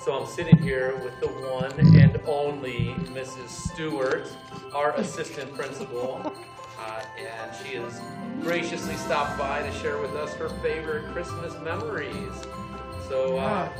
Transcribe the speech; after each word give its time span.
So 0.00 0.18
I'm 0.18 0.26
sitting 0.26 0.58
here 0.58 0.96
with 1.04 1.18
the 1.20 1.28
one 1.28 1.72
and 1.96 2.20
only 2.26 2.94
Mrs. 3.12 3.48
Stewart, 3.48 4.28
our 4.72 4.94
assistant 4.94 5.52
principal, 5.54 6.20
uh, 6.78 7.02
and 7.18 7.54
she 7.56 7.74
has 7.74 8.00
graciously 8.40 8.94
stopped 8.96 9.38
by 9.38 9.62
to 9.62 9.72
share 9.72 9.98
with 10.00 10.12
us 10.12 10.34
her 10.34 10.48
favorite 10.62 11.12
Christmas 11.12 11.52
memories. 11.62 12.32
So 13.08 13.38
uh, 13.38 13.70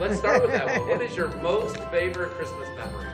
let's 0.00 0.18
start 0.18 0.42
with 0.42 0.52
that 0.52 0.66
one. 0.80 0.88
What 0.88 1.02
is 1.02 1.16
your 1.16 1.28
most 1.42 1.76
favorite 1.90 2.30
Christmas 2.30 2.68
memory? 2.76 3.06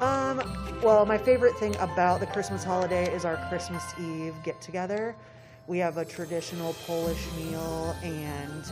Um, 0.00 0.42
well, 0.82 1.06
my 1.06 1.18
favorite 1.18 1.56
thing 1.58 1.74
about 1.76 2.20
the 2.20 2.26
Christmas 2.26 2.62
holiday 2.62 3.12
is 3.14 3.24
our 3.24 3.36
Christmas 3.48 3.82
Eve 3.98 4.34
get 4.42 4.60
together. 4.60 5.16
We 5.66 5.78
have 5.78 5.96
a 5.96 6.04
traditional 6.04 6.74
Polish 6.86 7.26
meal 7.36 7.96
and 8.02 8.70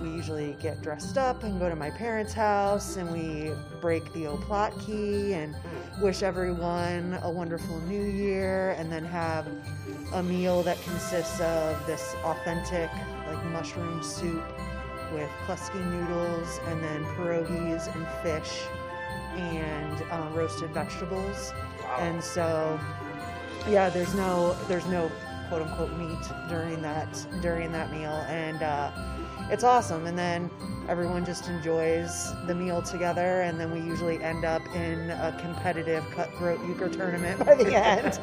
we 0.00 0.08
usually 0.10 0.56
get 0.60 0.82
dressed 0.82 1.16
up 1.18 1.42
and 1.44 1.58
go 1.60 1.68
to 1.68 1.76
my 1.76 1.90
parents' 1.90 2.32
house 2.32 2.96
and 2.96 3.10
we 3.10 3.52
break 3.80 4.12
the 4.12 4.24
oplatki 4.24 5.32
and 5.32 5.54
wish 6.02 6.22
everyone 6.22 7.18
a 7.22 7.30
wonderful 7.30 7.78
new 7.82 8.02
year 8.02 8.72
and 8.72 8.90
then 8.90 9.04
have 9.04 9.46
a 10.14 10.22
meal 10.22 10.62
that 10.62 10.80
consists 10.82 11.40
of 11.40 11.86
this 11.86 12.14
authentic 12.24 12.90
like 13.26 13.44
mushroom 13.46 14.02
soup 14.02 14.44
with 15.12 15.30
kluski 15.46 15.84
noodles 15.92 16.60
and 16.66 16.82
then 16.82 17.04
pierogies 17.16 17.94
and 17.94 18.06
fish 18.22 18.64
and 19.36 20.02
uh, 20.10 20.28
roasted 20.32 20.70
vegetables. 20.70 21.52
Wow. 21.82 21.96
And 22.00 22.22
so, 22.22 22.80
yeah, 23.68 23.88
there's 23.90 24.14
no 24.14 24.54
there's 24.68 24.86
no 24.86 25.10
quote 25.48 25.62
unquote 25.62 25.92
meat 25.96 26.18
during 26.48 26.82
that 26.82 27.26
during 27.40 27.72
that 27.72 27.90
meal, 27.92 28.24
and 28.28 28.62
uh, 28.62 28.90
it's 29.50 29.64
awesome. 29.64 30.06
And 30.06 30.18
then 30.18 30.50
everyone 30.88 31.24
just 31.24 31.48
enjoys 31.48 32.32
the 32.46 32.54
meal 32.54 32.82
together, 32.82 33.42
and 33.42 33.58
then 33.58 33.70
we 33.70 33.80
usually 33.80 34.22
end 34.22 34.44
up 34.44 34.62
in 34.74 35.10
a 35.10 35.36
competitive 35.40 36.04
cutthroat 36.10 36.60
euchre 36.66 36.88
tournament 36.88 37.44
by 37.44 37.54
the 37.54 37.74
end. 37.74 38.18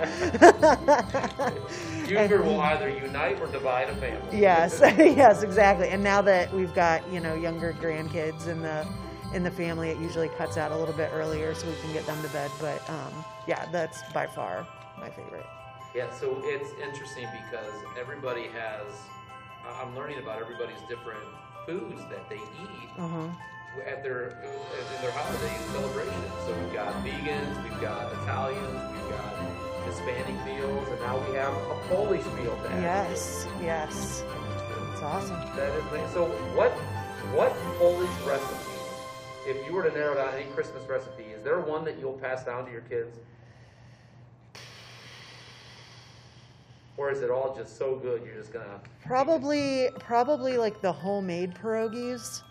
Euchre 2.10 2.42
will 2.42 2.60
either 2.62 2.90
unite 2.90 3.40
or 3.40 3.48
divide 3.48 3.90
a 3.90 3.96
family. 3.96 4.40
yes, 4.40 4.80
yes, 4.98 5.44
exactly. 5.44 5.90
And 5.90 6.04
now 6.04 6.22
that 6.22 6.54
we've 6.54 6.74
got 6.74 7.08
you 7.12 7.20
know 7.20 7.36
younger 7.36 7.74
grandkids 7.74 8.48
in 8.48 8.62
the 8.62 8.88
in 9.34 9.44
the 9.44 9.52
family, 9.52 9.90
it 9.90 9.98
usually 9.98 10.30
cuts 10.30 10.58
out 10.58 10.72
a 10.72 10.78
little 10.78 10.94
bit 10.94 11.10
earlier 11.14 11.54
so 11.56 11.68
we 11.68 11.76
can 11.82 11.94
get 11.94 12.06
them 12.06 12.22
to 12.22 12.30
bed. 12.30 12.52
But 12.60 12.88
um, 12.90 13.26
yeah, 13.48 13.66
that's 13.72 14.02
by 14.14 14.28
far 14.28 14.68
my 15.00 15.10
favorite. 15.10 15.46
Yeah, 15.96 16.10
so 16.12 16.42
it's 16.44 16.72
interesting 16.82 17.28
because 17.50 17.74
everybody 18.00 18.44
has. 18.48 18.94
I'm 19.82 19.96
learning 19.96 20.20
about 20.20 20.40
everybody's 20.42 20.80
different 20.90 21.24
foods 21.66 22.02
that 22.10 22.28
they 22.30 22.36
eat 22.38 22.90
Uh-huh. 22.98 23.28
at 23.86 24.04
their 24.04 24.30
in 24.42 25.02
their 25.02 25.12
holiday 25.12 25.56
celebrations. 25.72 26.32
So 26.46 26.54
we've 26.54 26.74
got 26.74 26.94
vegans, 27.06 27.64
we've 27.64 27.82
got 27.82 28.12
Italians, 28.24 28.94
we've 28.94 29.10
got 29.10 29.86
Hispanic 29.86 30.38
meals, 30.46 30.88
and 30.90 31.00
now 31.02 31.18
we 31.28 31.36
have 31.36 31.54
a 31.54 31.76
Polish 31.90 32.26
meal. 32.38 32.56
to. 32.64 32.70
Yes, 32.82 33.48
yes, 33.62 34.24
it's 34.92 35.02
awesome. 35.02 35.40
That 35.56 35.72
is 35.78 35.84
nice. 35.92 36.12
So 36.14 36.26
what 36.56 36.72
what 37.36 37.54
Polish 37.80 38.10
recipe? 38.26 38.56
If 39.48 39.66
you 39.66 39.74
were 39.74 39.84
to 39.84 39.92
narrow 39.92 40.16
down 40.16 40.34
any 40.36 40.46
Christmas 40.52 40.84
recipe, 40.88 41.24
is 41.24 41.44
there 41.44 41.60
one 41.62 41.84
that 41.86 41.98
you'll 42.00 42.14
pass 42.20 42.44
down 42.44 42.66
to 42.66 42.72
your 42.72 42.82
kids? 42.82 43.18
Or 46.98 47.10
is 47.12 47.22
it 47.22 47.30
all 47.32 47.56
just 47.56 47.78
so 47.78 47.96
good 47.96 48.22
you're 48.26 48.36
just 48.36 48.54
gonna 48.54 48.80
Probably, 49.06 49.90
probably 50.00 50.58
like 50.58 50.82
the 50.82 50.92
homemade 50.92 51.56
pierogies. 51.56 52.42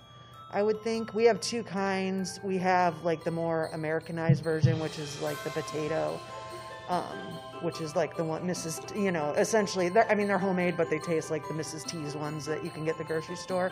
I 0.53 0.63
would 0.63 0.83
think 0.83 1.15
we 1.15 1.25
have 1.25 1.41
two 1.41 1.63
kinds. 1.63 2.41
We 2.43 2.59
have 2.59 3.05
like 3.05 3.23
the 3.23 3.31
more 3.31 3.71
Americanized 3.73 4.43
version, 4.43 4.81
which 4.81 4.99
is 4.99 5.21
like 5.23 5.43
the 5.45 5.51
potato, 5.51 6.19
um, 6.89 7.05
which 7.63 7.81
is 7.81 7.95
like 7.95 8.17
the 8.17 8.25
one 8.25 8.43
Mrs. 8.43 8.85
T- 8.89 9.01
You 9.01 9.13
know, 9.13 9.31
essentially, 9.35 9.93
I 10.09 10.15
mean, 10.17 10.27
they're 10.27 10.39
homemade, 10.39 10.77
but 10.77 10.91
they 10.91 10.99
taste 10.99 11.31
like 11.31 11.47
the 11.47 11.55
Mrs. 11.55 11.87
T's 11.87 12.17
ones 12.17 12.47
that 12.47 12.65
you 12.65 12.71
can 12.71 12.85
get 12.85 12.99
the 12.99 13.05
grocery 13.05 13.37
store. 13.37 13.71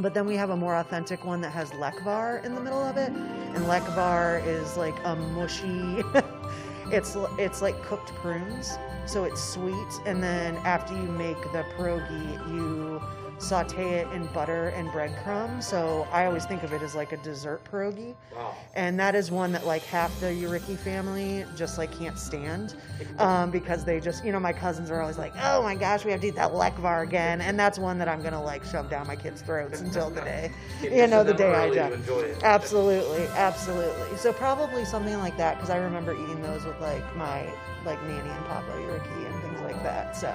But 0.00 0.12
then 0.12 0.26
we 0.26 0.34
have 0.36 0.50
a 0.50 0.56
more 0.56 0.74
authentic 0.76 1.24
one 1.24 1.40
that 1.42 1.50
has 1.52 1.70
lekvar 1.70 2.44
in 2.44 2.54
the 2.54 2.60
middle 2.60 2.82
of 2.82 2.96
it, 2.98 3.10
and 3.12 3.64
lekvar 3.64 4.44
is 4.46 4.76
like 4.76 4.96
a 5.04 5.14
mushy. 5.16 6.02
it's 6.92 7.16
it's 7.38 7.62
like 7.62 7.80
cooked 7.84 8.12
prunes, 8.16 8.76
so 9.06 9.24
it's 9.24 9.42
sweet. 9.42 10.00
And 10.06 10.22
then 10.22 10.56
after 10.58 10.94
you 10.94 11.08
make 11.08 11.40
the 11.52 11.64
pierogi, 11.76 12.32
you 12.52 13.00
saute 13.38 13.94
it 13.98 14.10
in 14.12 14.26
butter 14.28 14.68
and 14.68 14.90
breadcrumbs. 14.92 15.66
So 15.66 16.06
I 16.12 16.24
always 16.26 16.44
think 16.44 16.62
of 16.62 16.72
it 16.72 16.82
as 16.82 16.94
like 16.94 17.12
a 17.12 17.16
dessert 17.18 17.62
pierogi. 17.70 18.14
wow. 18.34 18.54
And 18.74 18.98
that 18.98 19.14
is 19.14 19.30
one 19.30 19.52
that 19.52 19.66
like 19.66 19.82
half 19.82 20.18
the 20.20 20.26
Uriki 20.26 20.78
family 20.78 21.44
just 21.56 21.76
like 21.78 21.96
can't 21.96 22.18
stand 22.18 22.74
um, 23.18 23.50
because 23.50 23.84
they 23.84 24.00
just, 24.00 24.24
you 24.24 24.32
know, 24.32 24.40
my 24.40 24.52
cousins 24.52 24.90
are 24.90 25.00
always 25.00 25.18
like, 25.18 25.32
oh 25.42 25.62
my 25.62 25.74
gosh, 25.74 26.04
we 26.04 26.10
have 26.12 26.20
to 26.20 26.28
eat 26.28 26.36
that 26.36 26.52
lekvar 26.52 27.02
again. 27.02 27.40
And 27.40 27.58
that's 27.58 27.78
one 27.78 27.98
that 27.98 28.08
I'm 28.08 28.20
going 28.20 28.32
to 28.32 28.40
like 28.40 28.64
shove 28.64 28.88
down 28.88 29.06
my 29.06 29.16
kids' 29.16 29.42
throats 29.42 29.80
until 29.80 30.10
the 30.10 30.20
day, 30.22 30.50
you 30.82 31.06
know, 31.06 31.24
the 31.24 31.34
day 31.34 31.52
I 31.52 31.68
die. 31.68 31.90
die. 31.90 31.94
Enjoy 31.94 32.20
it. 32.20 32.42
Absolutely, 32.42 33.26
absolutely. 33.36 34.16
So 34.16 34.32
probably 34.32 34.84
something 34.84 35.18
like 35.18 35.36
that 35.36 35.56
because 35.56 35.70
I 35.70 35.78
remember 35.78 36.14
eating 36.14 36.40
those 36.42 36.64
with 36.64 36.80
like 36.80 37.16
my 37.16 37.46
like 37.84 38.02
nanny 38.04 38.28
and 38.30 38.44
papa 38.46 38.70
Yuriki 38.72 39.26
and 39.26 39.42
things 39.42 39.60
like 39.60 39.82
that. 39.82 40.16
So 40.16 40.32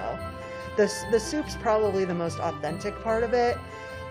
the 0.76 0.92
the 1.10 1.20
soup's 1.20 1.56
probably 1.56 2.04
the 2.04 2.14
most 2.14 2.38
authentic 2.40 3.00
part 3.02 3.22
of 3.22 3.32
it. 3.34 3.58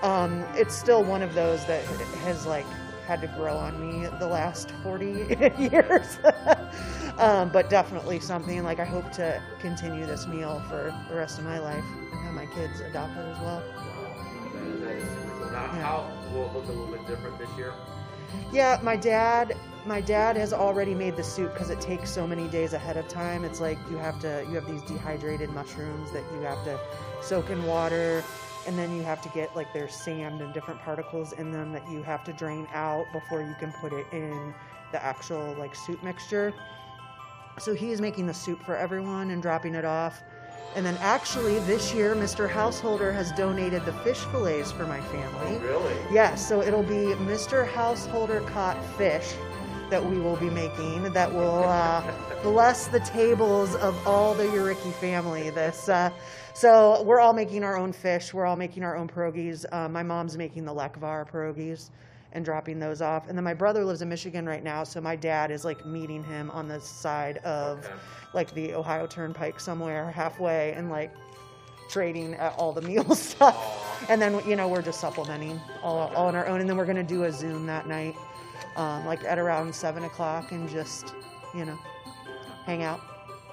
Um, 0.02 0.46
it's 0.56 0.76
still 0.76 1.04
one 1.04 1.22
of 1.22 1.34
those 1.34 1.66
that 1.66 1.84
has 2.24 2.46
like 2.46 2.66
had 3.06 3.22
to 3.22 3.28
grow 3.28 3.58
on 3.58 3.80
me 3.82 4.08
the 4.20 4.28
last 4.28 4.72
40 4.84 5.06
years. 5.60 6.20
um, 7.18 7.50
but 7.50 7.70
definitely 7.70 8.20
something 8.20 8.64
like 8.64 8.80
I 8.80 8.86
hope 8.86 9.12
to 9.14 9.42
continue 9.60 10.06
this 10.06 10.28
meal 10.28 10.62
for 10.70 10.94
the 11.10 11.16
rest 11.16 11.40
of 11.40 11.46
my 11.46 11.60
life 11.60 11.84
and 12.12 12.20
have 12.22 12.34
my 12.36 12.46
kids 12.48 12.80
adopt 12.82 13.18
it 13.18 13.22
as 13.22 13.40
well. 13.40 13.64
That- 14.54 14.82
that 14.82 14.96
is 14.96 15.04
super 15.10 15.44
cool. 15.44 15.52
Now, 15.52 15.64
Yeah. 15.74 15.82
how 15.82 16.12
will 16.34 16.46
it 16.46 16.54
look 16.54 16.66
a 16.66 16.72
little 16.72 16.88
bit 16.88 17.08
different 17.08 17.38
this 17.40 17.50
year? 17.58 17.74
Yeah, 18.52 18.80
my 18.84 18.96
dad 18.96 19.56
my 19.90 20.00
dad 20.00 20.38
has 20.38 20.54
already 20.54 20.94
made 20.94 21.16
the 21.16 21.24
soup 21.24 21.52
because 21.52 21.72
it 21.72 21.82
takes 21.82 22.12
so 22.12 22.28
many 22.28 22.48
days 22.50 22.74
ahead 22.74 22.96
of 22.96 23.08
time. 23.08 23.44
It's 23.44 23.60
like 23.60 23.80
you 23.90 23.98
have 23.98 24.20
to 24.20 24.46
you 24.48 24.54
have 24.54 24.68
these 24.68 24.84
dehydrated 24.84 25.50
mushrooms 25.50 26.12
that 26.12 26.24
you 26.32 26.42
have 26.42 26.64
to 26.66 26.80
soak 27.24 27.50
in 27.50 27.64
water 27.66 28.24
and 28.68 28.78
then 28.78 28.96
you 28.96 29.02
have 29.02 29.20
to 29.24 29.30
get 29.30 29.56
like 29.56 29.74
there's 29.74 29.96
sand 29.96 30.42
and 30.42 30.54
different 30.54 30.80
particles 30.82 31.34
in 31.34 31.52
them 31.52 31.72
that 31.72 31.90
you 31.90 32.04
have 32.04 32.24
to 32.26 32.34
drain 32.34 32.68
out 32.72 33.08
before 33.12 33.42
you 33.42 33.56
can 33.60 33.72
put 33.82 33.92
it 33.92 34.06
in 34.12 34.54
the 34.92 35.04
actual 35.04 35.56
like 35.58 35.74
soup 35.74 36.04
mixture. 36.04 36.54
So 37.58 37.74
he's 37.74 38.00
making 38.00 38.28
the 38.28 38.34
soup 38.34 38.62
for 38.62 38.78
everyone 38.78 39.32
and 39.32 39.42
dropping 39.42 39.74
it 39.74 39.86
off. 39.86 40.22
And 40.76 40.86
then 40.86 40.98
actually 41.00 41.58
this 41.62 41.96
year 41.96 42.14
Mr. 42.14 42.48
Householder 42.48 43.12
has 43.12 43.32
donated 43.32 43.84
the 43.86 43.94
fish 43.94 44.20
fillets 44.26 44.72
for 44.72 44.86
my 44.86 45.02
family. 45.02 45.58
Really? 45.68 45.96
Yes, 46.12 46.48
so 46.48 46.62
it'll 46.62 46.84
be 46.84 47.16
Mr. 47.26 47.68
Householder 47.68 48.42
caught 48.42 48.78
fish 48.96 49.34
that 49.90 50.04
we 50.04 50.20
will 50.20 50.36
be 50.38 50.50
making 50.50 51.12
that 51.14 51.32
will 51.32 51.64
uh, 51.64 52.04
bless 52.44 52.88
the 52.88 53.00
tables 53.02 53.76
of 53.76 53.96
all 54.08 54.34
the 54.34 54.44
Uriki 54.46 54.94
family. 54.94 55.50
This, 55.50 55.90
uh, 55.90 56.12
so 56.54 57.02
we're 57.04 57.20
all 57.20 57.34
making 57.34 57.64
our 57.64 57.78
own 57.78 57.92
fish. 57.94 58.34
We're 58.34 58.46
all 58.46 58.56
making 58.56 58.84
our 58.84 58.96
own 58.96 59.08
pierogies. 59.08 59.66
Uh, 59.72 59.90
my 59.90 60.04
mom's 60.04 60.38
making 60.38 60.66
the 60.66 60.74
lekvar 60.74 61.30
pierogies 61.30 61.90
and 62.34 62.46
dropping 62.46 62.80
those 62.80 63.02
off. 63.02 63.28
And 63.28 63.36
then 63.38 63.44
my 63.44 63.56
brother 63.56 63.84
lives 63.84 64.02
in 64.04 64.10
Michigan 64.10 64.46
right 64.46 64.64
now, 64.64 64.84
so 64.84 65.02
my 65.02 65.16
dad 65.16 65.50
is 65.50 65.66
like 65.66 65.84
meeting 65.86 66.24
him 66.24 66.52
on 66.52 66.68
the 66.68 66.80
side 66.80 67.38
of 67.38 67.80
Okay. 67.86 67.94
like 68.34 68.54
the 68.54 68.74
Ohio 68.76 69.08
Turnpike 69.08 69.60
somewhere 69.60 70.12
halfway 70.12 70.74
and 70.74 70.90
like 70.92 71.12
trading 71.90 72.36
at 72.36 72.54
all 72.54 72.72
the 72.72 72.82
meal 72.84 73.16
stuff. 73.16 74.06
And 74.10 74.22
then, 74.22 74.40
you 74.48 74.56
know, 74.56 74.68
we're 74.68 74.84
just 74.84 75.00
supplementing 75.02 75.60
all, 75.82 75.98
all 76.16 76.28
on 76.28 76.36
our 76.36 76.46
own. 76.46 76.62
And 76.62 76.70
then 76.70 76.78
we're 76.78 76.86
going 76.86 76.98
to 76.98 77.04
do 77.04 77.24
a 77.24 77.32
Zoom 77.32 77.66
that 77.66 77.88
night, 77.88 78.16
um, 78.76 79.06
like 79.06 79.24
at 79.24 79.38
around 79.40 79.74
seven 79.74 80.04
o'clock 80.04 80.52
and 80.52 80.70
just, 80.70 81.14
you 81.56 81.66
know, 81.66 81.78
hang 82.66 82.84
out. 82.84 83.02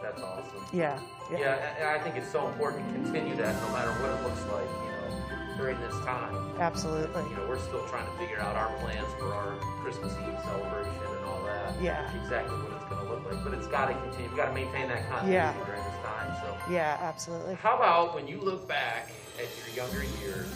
That's 0.02 0.20
awesome. 0.20 0.64
Yeah. 0.72 0.98
Yeah. 1.30 1.38
Yeah, 1.80 1.96
I 1.98 2.02
think 2.02 2.16
it's 2.16 2.30
so 2.30 2.46
important 2.48 2.86
to 2.88 2.94
continue 3.00 3.34
that 3.36 3.60
no 3.62 3.72
matter 3.72 3.90
what 4.00 4.10
it 4.10 4.22
looks 4.22 4.42
like, 4.52 4.68
you 4.68 4.90
know, 4.92 5.56
during 5.56 5.80
this 5.80 5.94
time. 6.04 6.34
Absolutely. 6.60 7.22
You 7.30 7.36
know, 7.36 7.46
we're 7.48 7.58
still 7.58 7.84
trying 7.88 8.06
to 8.06 8.12
figure 8.18 8.38
out 8.38 8.54
our 8.54 8.68
plans 8.78 9.08
for 9.18 9.32
our 9.34 9.56
Christmas 9.82 10.12
Eve 10.12 10.38
celebration 10.44 10.92
and 10.92 11.24
all 11.24 11.42
that. 11.44 11.74
Yeah. 11.82 12.06
Exactly 12.22 12.56
what 12.58 12.72
it's 12.80 12.84
going 12.90 13.04
to 13.04 13.12
look 13.12 13.24
like. 13.32 13.42
But 13.42 13.54
it's 13.54 13.66
got 13.66 13.86
to 13.86 13.94
continue. 13.94 14.28
We've 14.28 14.36
got 14.36 14.46
to 14.48 14.54
maintain 14.54 14.88
that 14.88 15.08
continuity 15.08 15.32
Yeah. 15.34 15.64
during 15.64 15.82
this 15.82 15.98
time. 16.04 16.36
So, 16.42 16.72
Yeah, 16.72 16.98
absolutely. 17.00 17.54
how 17.56 17.76
about 17.76 18.14
when 18.14 18.28
you 18.28 18.38
look 18.40 18.68
back 18.68 19.10
at 19.38 19.48
your 19.66 19.74
younger 19.84 20.04
years, 20.22 20.46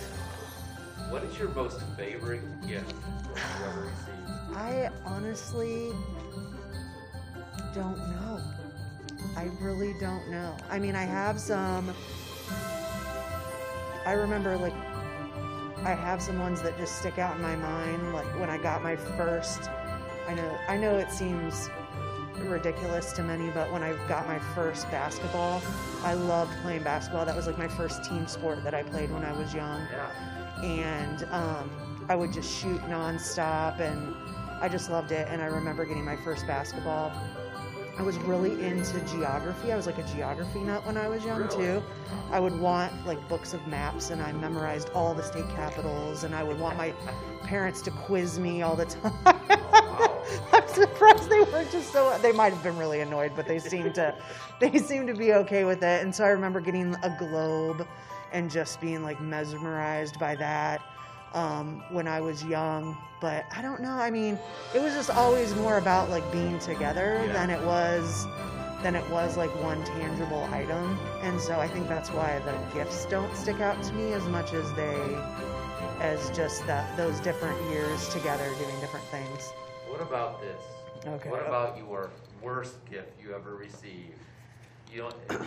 what 1.08 1.24
is 1.24 1.36
your 1.38 1.48
most 1.48 1.80
favorite 1.96 2.42
gift 2.68 2.94
that 3.34 3.58
you 3.58 3.66
ever 3.66 3.80
received? 3.80 4.19
I 4.54 4.90
honestly 5.04 5.92
don't 7.74 7.98
know. 7.98 8.40
I 9.36 9.50
really 9.60 9.94
don't 10.00 10.28
know. 10.30 10.56
I 10.70 10.78
mean, 10.78 10.96
I 10.96 11.04
have 11.04 11.38
some. 11.38 11.92
I 14.06 14.12
remember 14.12 14.56
like 14.56 14.74
I 15.84 15.94
have 15.94 16.20
some 16.20 16.38
ones 16.38 16.62
that 16.62 16.76
just 16.78 16.98
stick 16.98 17.18
out 17.18 17.36
in 17.36 17.42
my 17.42 17.56
mind. 17.56 18.12
Like 18.12 18.26
when 18.40 18.50
I 18.50 18.58
got 18.58 18.82
my 18.82 18.96
first, 18.96 19.70
I 20.28 20.34
know 20.34 20.58
I 20.68 20.76
know 20.76 20.96
it 20.98 21.10
seems 21.10 21.70
ridiculous 22.38 23.12
to 23.12 23.22
many, 23.22 23.50
but 23.50 23.70
when 23.70 23.82
I 23.82 23.92
got 24.08 24.26
my 24.26 24.38
first 24.54 24.90
basketball, 24.90 25.60
I 26.02 26.14
loved 26.14 26.52
playing 26.62 26.82
basketball. 26.82 27.26
That 27.26 27.36
was 27.36 27.46
like 27.46 27.58
my 27.58 27.68
first 27.68 28.02
team 28.04 28.26
sport 28.26 28.64
that 28.64 28.74
I 28.74 28.82
played 28.82 29.10
when 29.12 29.24
I 29.24 29.32
was 29.32 29.52
young, 29.54 29.82
Yeah. 29.92 30.62
and 30.62 31.24
um, 31.30 32.06
I 32.08 32.14
would 32.14 32.32
just 32.32 32.50
shoot 32.50 32.80
nonstop, 32.82 33.78
and 33.78 34.14
I 34.60 34.68
just 34.68 34.90
loved 34.90 35.12
it. 35.12 35.26
And 35.30 35.40
I 35.42 35.46
remember 35.46 35.84
getting 35.84 36.04
my 36.04 36.16
first 36.16 36.46
basketball. 36.46 37.12
I 37.98 38.02
was 38.02 38.16
really 38.18 38.52
into 38.64 38.98
geography. 39.00 39.72
I 39.72 39.76
was 39.76 39.86
like 39.86 39.98
a 39.98 40.02
geography 40.14 40.60
nut 40.60 40.86
when 40.86 40.96
I 40.96 41.06
was 41.08 41.24
young 41.24 41.42
Really? 41.42 41.56
too. 41.56 41.82
I 42.30 42.40
would 42.40 42.58
want 42.58 42.92
like 43.06 43.26
books 43.28 43.52
of 43.52 43.66
maps, 43.66 44.10
and 44.10 44.22
I 44.22 44.32
memorized 44.32 44.88
all 44.94 45.12
the 45.12 45.22
state 45.22 45.48
capitals, 45.50 46.24
and 46.24 46.34
I 46.34 46.42
would 46.42 46.58
want 46.58 46.78
my 46.78 46.92
parents 47.42 47.82
to 47.82 47.90
quiz 47.90 48.38
me 48.38 48.62
all 48.62 48.74
the 48.76 48.84
time. 48.86 49.12
I'm 50.52 50.68
surprised 50.68 51.28
they 51.28 51.40
weren't 51.42 51.70
just 51.70 51.92
so. 51.92 52.16
They 52.22 52.32
might 52.32 52.52
have 52.54 52.62
been 52.62 52.78
really 52.78 53.00
annoyed, 53.00 53.32
but 53.36 53.46
they 53.46 53.58
seemed 53.58 53.94
to, 53.96 54.14
they 54.60 54.78
seemed 54.78 55.08
to 55.08 55.14
be 55.14 55.34
okay 55.34 55.64
with 55.64 55.82
it. 55.82 56.02
And 56.02 56.14
so 56.14 56.24
I 56.24 56.28
remember 56.28 56.60
getting 56.60 56.94
a 57.02 57.14
globe, 57.18 57.86
and 58.32 58.50
just 58.50 58.80
being 58.80 59.02
like 59.02 59.20
mesmerized 59.20 60.18
by 60.18 60.36
that 60.36 60.80
um, 61.34 61.82
when 61.90 62.06
I 62.08 62.20
was 62.20 62.44
young. 62.44 62.96
But 63.20 63.44
I 63.54 63.60
don't 63.62 63.80
know. 63.82 63.90
I 63.92 64.10
mean, 64.10 64.38
it 64.74 64.80
was 64.80 64.94
just 64.94 65.10
always 65.10 65.54
more 65.56 65.78
about 65.78 66.08
like 66.10 66.30
being 66.32 66.58
together 66.58 67.22
Yeah. 67.26 67.32
than 67.32 67.50
it 67.50 67.60
was 67.62 68.26
than 68.82 68.96
it 68.96 69.08
was 69.10 69.36
like 69.36 69.50
one 69.62 69.84
tangible 69.84 70.44
item. 70.52 70.98
And 71.20 71.38
so 71.38 71.60
I 71.60 71.68
think 71.68 71.86
that's 71.86 72.08
why 72.10 72.38
the 72.46 72.74
gifts 72.74 73.04
don't 73.06 73.34
stick 73.36 73.60
out 73.60 73.82
to 73.82 73.92
me 73.92 74.14
as 74.14 74.24
much 74.28 74.54
as 74.54 74.72
they 74.72 74.98
as 76.00 76.30
just 76.34 76.66
that 76.66 76.96
those 76.96 77.20
different 77.20 77.60
years 77.70 78.08
together 78.08 78.48
doing 78.58 78.80
different 78.80 79.04
things. 79.06 79.52
What 79.86 80.00
about 80.00 80.40
this? 80.40 80.62
Okay. 81.06 81.28
What 81.28 81.46
about 81.46 81.76
your 81.76 82.10
worst 82.42 82.76
gift 82.90 83.20
you 83.22 83.34
ever 83.34 83.54
received? 83.54 84.16
You 84.90 85.10
don't. 85.28 85.40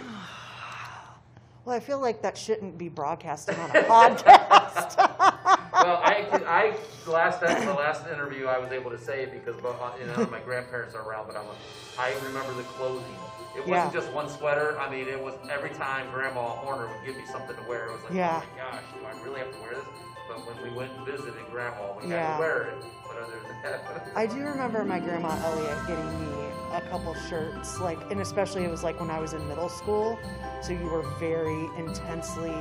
Well, 1.66 1.76
I 1.76 1.80
feel 1.80 2.00
like 2.00 2.22
that 2.24 2.38
shouldn't 2.38 2.78
be 2.78 2.90
broadcasted 2.90 3.58
on 3.58 3.70
a 3.70 3.74
podcast. 3.84 4.98
well, 4.98 6.02
I, 6.04 6.28
I 6.46 7.10
last 7.10 7.40
the 7.40 7.74
last 7.74 8.06
interview 8.08 8.48
I 8.48 8.58
was 8.58 8.72
able 8.72 8.92
to 8.92 8.98
say 8.98 9.24
it 9.24 9.32
because 9.32 9.56
both, 9.62 9.78
you 10.00 10.06
know 10.08 10.28
my 10.30 10.40
grandparents 10.42 10.94
are 10.96 11.08
around, 11.08 11.28
but 11.28 11.38
I'm 11.38 11.46
I 11.98 12.14
remember 12.26 12.54
the 12.54 12.64
clothing. 12.64 13.16
It 13.56 13.68
wasn't 13.68 13.94
just 13.94 14.12
one 14.12 14.28
sweater. 14.28 14.78
I 14.80 14.90
mean, 14.90 15.08
it 15.08 15.22
was 15.22 15.36
every 15.50 15.70
time 15.70 16.10
Grandma 16.12 16.42
Horner 16.42 16.88
would 16.88 17.06
give 17.06 17.16
me 17.16 17.24
something 17.32 17.56
to 17.56 17.62
wear. 17.70 17.90
It 17.90 17.92
was 17.94 18.04
like, 18.06 18.14
Yeah. 18.14 18.42
oh 18.44 18.56
my 18.58 18.72
gosh, 18.72 18.84
do 19.00 19.06
I 19.06 19.24
really 19.24 19.40
have 19.40 19.54
to 19.54 19.62
wear 19.62 19.76
this? 19.76 19.86
But 20.28 20.40
when 20.48 20.64
we 20.64 20.76
went 20.76 20.92
and 20.98 21.06
visited 21.06 21.34
Grandma, 21.52 21.94
we 22.02 22.10
had 22.10 22.16
Yeah. 22.18 22.34
to 22.34 22.40
wear 22.40 22.62
it. 22.64 22.78
But 23.08 23.18
other 23.18 23.40
than 23.48 23.62
that, 23.62 24.12
I 24.16 24.26
do 24.26 24.40
remember 24.44 24.84
my 24.84 25.00
grandma 25.00 25.38
Elliot 25.46 25.78
getting 25.88 26.20
me 26.20 26.50
a 26.74 26.82
couple 26.90 27.14
shirts, 27.30 27.80
like, 27.80 28.00
and 28.12 28.20
especially 28.22 28.64
it 28.64 28.72
was 28.72 28.84
like 28.84 29.00
when 29.00 29.10
I 29.10 29.20
was 29.20 29.34
in 29.34 29.48
middle 29.48 29.70
school. 29.70 30.20
So 30.62 30.74
you 30.74 30.86
were 30.86 31.04
very 31.20 31.70
intensely 31.78 32.54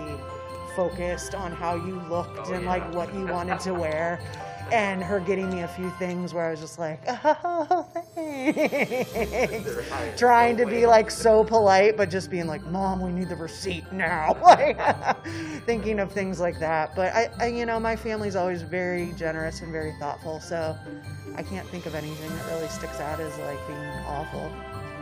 focused 0.77 1.35
on 1.35 1.53
how 1.53 1.75
you 1.75 2.01
looked 2.09 2.39
Oh, 2.49 2.53
and 2.53 2.63
yeah. 2.65 2.69
like 2.71 2.95
what 2.95 3.13
you 3.15 3.27
wanted 3.27 3.61
to 3.61 3.75
wear. 3.75 4.21
And 4.71 5.03
her 5.03 5.21
getting 5.21 5.51
me 5.51 5.63
a 5.63 5.69
few 5.69 5.91
things 5.99 6.33
where 6.33 6.47
I 6.47 6.51
was 6.53 6.61
just 6.61 6.79
like, 6.79 7.03
oh, 7.07 7.87
thanks. 8.15 9.71
Trying 10.19 10.57
to 10.57 10.65
be 10.65 10.87
like 10.87 11.11
so 11.11 11.45
polite, 11.45 11.97
but 11.99 12.09
just 12.09 12.31
being 12.31 12.47
like, 12.47 12.65
Mom, 12.67 13.03
we 13.03 13.13
need 13.13 13.29
the 13.29 13.37
receipt 13.37 13.93
now. 13.93 14.35
like, 14.43 14.79
thinking 15.67 15.99
of 15.99 16.11
things 16.11 16.41
like 16.41 16.59
that. 16.61 16.97
But 16.97 17.13
I, 17.13 17.29
I, 17.39 17.47
you 17.49 17.67
know, 17.67 17.79
my 17.79 17.95
family's 17.97 18.35
always 18.35 18.63
very 18.63 19.13
generous 19.19 19.61
and 19.61 19.71
very 19.71 19.93
thoughtful. 20.01 20.41
So 20.41 20.75
I 21.37 21.43
can't 21.43 21.67
think 21.69 21.87
of 21.87 21.95
anything 21.95 22.31
that 22.37 22.47
really 22.47 22.69
sticks 22.69 23.01
out 23.01 23.21
as 23.21 23.37
like 23.39 23.67
being 23.67 23.79
awful. 24.07 24.51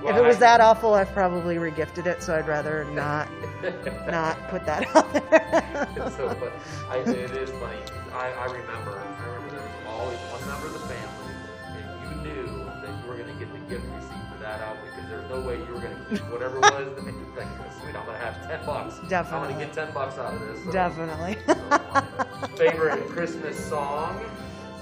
if 0.06 0.16
it 0.16 0.22
was 0.22 0.38
that 0.38 0.60
awful, 0.60 0.94
I've 0.94 1.12
probably 1.12 1.56
regifted 1.56 2.06
it. 2.06 2.22
So 2.22 2.34
I'd 2.36 2.46
rather 2.46 2.84
not, 2.92 3.28
not 4.10 4.36
put 4.48 4.64
that 4.66 4.86
out 4.94 5.12
there. 5.12 5.88
It's 5.96 6.16
so 6.16 6.28
fun. 6.30 6.50
I, 6.88 6.98
it 6.98 7.30
is 7.32 7.50
funny. 7.50 7.78
I, 8.12 8.30
I 8.32 8.44
remember. 8.46 8.98
I 8.98 9.26
remember 9.26 9.50
there 9.56 9.60
was 9.60 9.86
always 9.88 10.18
one 10.18 10.46
member 10.48 10.66
of 10.68 10.72
the 10.74 10.86
family, 10.88 11.34
and 11.76 12.24
you 12.26 12.32
knew 12.32 12.64
that 12.64 13.02
you 13.02 13.08
were 13.10 13.16
going 13.16 13.32
to 13.32 13.38
get 13.38 13.52
the 13.52 13.58
gift 13.68 13.84
receipt 13.94 14.24
for 14.32 14.38
that 14.42 14.60
out 14.60 14.76
because 14.84 15.08
there's 15.10 15.28
no 15.30 15.40
way 15.40 15.56
you 15.58 15.74
were 15.74 15.80
going 15.80 15.96
to 15.96 16.04
keep 16.10 16.30
whatever 16.32 16.56
it 16.58 16.62
was 16.62 17.04
make 17.04 17.14
it 17.14 17.36
like, 17.36 17.46
sweet. 17.80 17.94
I'm 17.96 18.06
going 18.06 18.18
to 18.18 18.24
have 18.24 18.46
ten 18.48 18.64
bucks. 18.66 18.96
Definitely. 19.08 19.48
I'm 19.48 19.54
going 19.54 19.58
to 19.58 19.64
get 19.66 19.72
ten 19.74 19.92
bucks 19.94 20.18
out 20.18 20.34
of 20.34 20.40
this. 20.40 20.64
So- 20.64 20.72
Definitely. 20.72 21.36
so. 21.46 21.80
Um, 21.92 22.50
favorite 22.56 23.08
Christmas 23.08 23.56
song? 23.68 24.20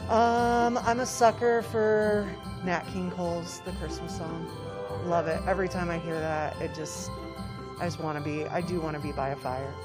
Um, 0.09 0.79
I'm 0.79 1.01
a 1.01 1.07
sucker 1.07 1.63
for 1.63 2.29
Nat 2.65 2.85
King 2.93 3.11
Cole's 3.11 3.61
"The 3.65 3.73
Christmas 3.73 4.17
Song." 4.17 4.51
Love 5.05 5.27
it. 5.27 5.41
Every 5.47 5.69
time 5.69 5.91
I 5.91 5.99
hear 5.99 6.19
that, 6.19 6.59
it 6.61 6.75
just, 6.75 7.11
I 7.81 7.85
just 7.85 8.01
want 8.01 8.17
to 8.19 8.25
be. 8.25 8.47
I 8.47 8.61
do 8.61 8.81
want 8.81 8.97
to 8.97 9.03
be 9.03 9.13
by 9.13 9.31
a 9.31 9.37
fire. 9.37 9.73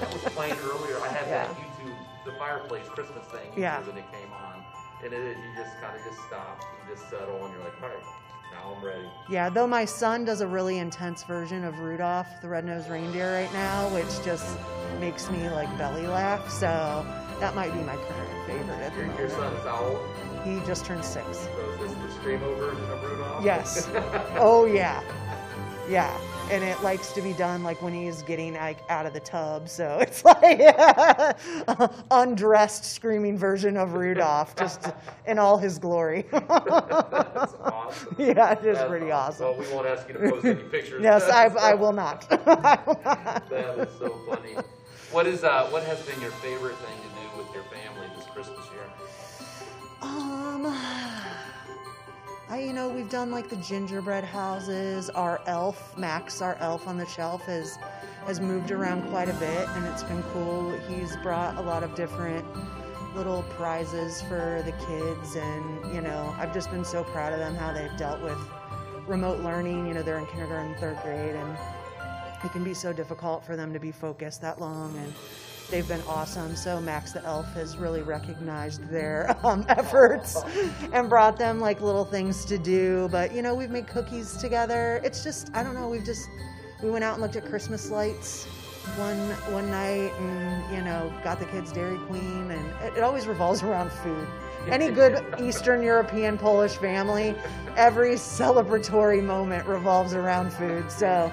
That 0.00 0.12
was 0.12 0.32
playing 0.34 0.56
earlier. 0.62 0.98
I 1.00 1.08
had 1.08 1.28
that 1.28 1.48
YouTube, 1.56 1.94
the 2.26 2.32
fireplace 2.32 2.86
Christmas 2.88 3.24
thing, 3.26 3.50
Yeah. 3.56 3.80
when 3.82 3.96
it 3.96 4.04
came 4.12 4.30
on, 4.32 4.62
and 5.04 5.12
it, 5.12 5.36
you 5.36 5.62
just 5.62 5.80
kind 5.80 5.96
of 5.98 6.04
just 6.04 6.18
stop, 6.26 6.62
you 6.86 6.94
just 6.94 7.08
settle, 7.08 7.44
and 7.46 7.54
you're 7.54 7.64
like, 7.64 7.80
all 7.82 7.88
right, 7.88 8.04
now 8.52 8.74
I'm 8.76 8.84
ready. 8.84 9.08
yeah, 9.30 9.48
though 9.48 9.66
my 9.66 9.84
son 9.84 10.24
does 10.24 10.40
a 10.40 10.46
really 10.46 10.78
intense 10.78 11.22
version 11.24 11.64
of 11.64 11.78
Rudolph 11.78 12.26
the 12.42 12.48
Red-Nosed 12.48 12.90
Reindeer 12.90 13.32
right 13.34 13.52
now, 13.52 13.88
which 13.94 14.22
just 14.24 14.56
makes 15.00 15.30
me 15.30 15.48
like 15.50 15.68
belly 15.78 16.06
laugh. 16.06 16.50
So 16.50 17.06
that 17.42 17.56
might 17.56 17.72
be 17.74 17.80
my 17.80 17.96
current 17.96 18.46
favorite 18.46 18.78
at 18.78 18.92
the 18.94 18.98
Your, 19.00 19.06
your 19.06 19.28
moment. 19.28 19.32
son 19.32 19.52
is 19.54 19.64
how? 19.64 19.98
He 20.44 20.60
just 20.64 20.84
turned 20.84 21.04
six. 21.04 21.26
So 21.38 21.84
is 21.84 21.90
this 21.92 22.14
the 22.14 22.20
screamo 22.20 22.56
version 22.56 22.84
of 22.90 23.02
Rudolph? 23.02 23.44
Yes. 23.44 23.88
Oh 24.38 24.64
yeah, 24.64 25.02
yeah. 25.88 26.16
And 26.50 26.62
it 26.62 26.80
likes 26.82 27.12
to 27.12 27.22
be 27.22 27.32
done 27.32 27.62
like 27.64 27.82
when 27.82 27.92
he's 27.94 28.22
getting 28.22 28.54
like 28.54 28.78
out 28.88 29.06
of 29.06 29.12
the 29.12 29.20
tub, 29.20 29.68
so 29.68 29.98
it's 30.02 30.24
like 30.24 30.60
undressed 32.12 32.84
screaming 32.84 33.36
version 33.36 33.76
of 33.76 33.94
Rudolph, 33.94 34.54
just 34.54 34.92
in 35.26 35.38
all 35.40 35.58
his 35.58 35.78
glory. 35.80 36.24
That's 36.30 37.54
awesome. 37.60 38.16
yeah, 38.18 38.52
it 38.52 38.64
is 38.64 38.76
That's 38.78 38.88
pretty 38.88 39.06
Well, 39.06 39.18
awesome. 39.18 39.58
we 39.58 39.66
won't 39.72 39.86
ask 39.88 40.06
you 40.08 40.14
to 40.14 40.30
post 40.30 40.44
any 40.44 40.62
pictures. 40.62 41.02
Yes, 41.02 41.24
I, 41.28 41.46
I 41.46 41.74
will 41.74 41.92
not. 41.92 42.24
I 42.46 42.78
will 42.86 43.00
not. 43.04 43.50
That 43.50 43.78
is 43.78 43.88
so 43.98 44.10
funny. 44.28 44.56
What 45.12 45.26
is 45.26 45.44
uh? 45.44 45.66
What 45.70 45.82
has 45.84 46.00
been 46.02 46.20
your 46.20 46.30
favorite 46.32 46.74
thing 46.76 46.96
to 46.96 47.02
do 47.02 47.08
with 47.08 47.11
your 47.54 47.64
family 47.64 48.06
this 48.16 48.26
Christmas 48.26 48.66
year? 48.72 48.84
Um, 50.00 50.66
I 52.48 52.60
you 52.60 52.72
know 52.72 52.88
we've 52.88 53.10
done 53.10 53.30
like 53.30 53.48
the 53.48 53.56
gingerbread 53.56 54.24
houses. 54.24 55.10
Our 55.10 55.40
elf 55.46 55.96
Max, 55.96 56.42
our 56.42 56.56
elf 56.56 56.88
on 56.88 56.96
the 56.96 57.06
shelf, 57.06 57.42
has 57.46 57.78
has 58.26 58.40
moved 58.40 58.70
around 58.70 59.08
quite 59.10 59.28
a 59.28 59.34
bit, 59.34 59.68
and 59.68 59.84
it's 59.86 60.02
been 60.02 60.22
cool. 60.34 60.76
He's 60.88 61.16
brought 61.18 61.56
a 61.56 61.60
lot 61.60 61.82
of 61.82 61.94
different 61.94 62.44
little 63.14 63.42
prizes 63.50 64.22
for 64.22 64.62
the 64.64 64.72
kids, 64.86 65.36
and 65.36 65.94
you 65.94 66.00
know 66.00 66.34
I've 66.38 66.52
just 66.52 66.70
been 66.70 66.84
so 66.84 67.04
proud 67.04 67.32
of 67.32 67.38
them 67.38 67.54
how 67.54 67.72
they've 67.72 67.96
dealt 67.96 68.22
with 68.22 68.38
remote 69.06 69.40
learning. 69.40 69.86
You 69.86 69.94
know 69.94 70.02
they're 70.02 70.18
in 70.18 70.26
kindergarten, 70.26 70.74
third 70.76 70.98
grade, 71.02 71.34
and 71.34 71.56
it 72.44 72.50
can 72.50 72.64
be 72.64 72.74
so 72.74 72.92
difficult 72.92 73.44
for 73.44 73.56
them 73.56 73.72
to 73.72 73.78
be 73.78 73.92
focused 73.92 74.40
that 74.40 74.60
long 74.60 74.96
and 74.96 75.12
they've 75.72 75.88
been 75.88 76.02
awesome. 76.06 76.54
So 76.54 76.80
max 76.80 77.12
the 77.12 77.24
elf 77.24 77.50
has 77.54 77.78
really 77.78 78.02
recognized 78.02 78.86
their 78.90 79.34
um, 79.42 79.64
efforts 79.68 80.36
and 80.92 81.08
brought 81.08 81.38
them 81.38 81.58
like 81.58 81.80
little 81.80 82.04
things 82.04 82.44
to 82.44 82.58
do. 82.58 83.08
But 83.10 83.34
you 83.34 83.42
know 83.42 83.54
we've 83.54 83.70
made 83.70 83.88
cookies 83.88 84.36
together. 84.36 85.00
It's 85.02 85.24
just 85.24 85.50
i 85.54 85.62
don't 85.64 85.74
know 85.74 85.88
we've 85.88 86.04
just 86.04 86.28
we 86.82 86.90
went 86.90 87.02
out 87.02 87.14
and 87.14 87.22
looked 87.22 87.36
at 87.36 87.46
christmas 87.46 87.90
lights 87.90 88.44
one 88.96 89.16
one 89.52 89.70
night 89.70 90.12
and 90.18 90.76
you 90.76 90.82
know 90.82 91.12
got 91.24 91.40
the 91.40 91.46
kids 91.46 91.72
dairy 91.72 91.98
queen. 92.06 92.50
And 92.50 92.66
it, 92.82 92.98
it 92.98 93.02
always 93.02 93.26
revolves 93.26 93.62
around 93.62 93.90
food. 93.90 94.28
Any 94.68 94.90
good 94.90 95.24
eastern 95.40 95.82
european 95.82 96.36
polish 96.36 96.76
family 96.76 97.34
every 97.76 98.16
celebratory 98.16 99.24
moment 99.24 99.66
revolves 99.66 100.12
around 100.12 100.52
food. 100.52 100.92
So 100.92 101.32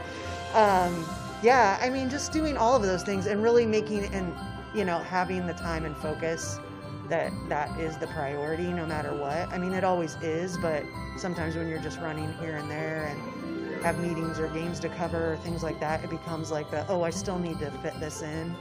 um, 0.53 1.05
yeah, 1.41 1.77
I 1.81 1.89
mean, 1.89 2.09
just 2.09 2.31
doing 2.31 2.57
all 2.57 2.75
of 2.75 2.81
those 2.81 3.03
things 3.03 3.25
and 3.25 3.41
really 3.41 3.65
making 3.65 4.05
and 4.13 4.33
you 4.73 4.85
know 4.85 4.99
having 4.99 5.47
the 5.47 5.53
time 5.53 5.85
and 5.85 5.95
focus 5.97 6.59
that 7.07 7.31
that 7.49 7.79
is 7.79 7.97
the 7.97 8.07
priority 8.07 8.71
no 8.71 8.85
matter 8.85 9.13
what. 9.13 9.51
I 9.51 9.57
mean, 9.57 9.73
it 9.73 9.83
always 9.83 10.15
is, 10.21 10.57
but 10.57 10.83
sometimes 11.17 11.55
when 11.55 11.67
you're 11.67 11.81
just 11.81 11.99
running 11.99 12.31
here 12.33 12.57
and 12.57 12.69
there 12.69 13.05
and 13.05 13.83
have 13.83 13.99
meetings 13.99 14.39
or 14.39 14.47
games 14.49 14.79
to 14.81 14.89
cover 14.89 15.33
or 15.33 15.37
things 15.37 15.63
like 15.63 15.79
that, 15.79 16.03
it 16.03 16.09
becomes 16.09 16.51
like 16.51 16.69
the 16.69 16.85
oh, 16.87 17.03
I 17.03 17.09
still 17.09 17.39
need 17.39 17.59
to 17.59 17.71
fit 17.71 17.99
this 17.99 18.21
in, 18.21 18.55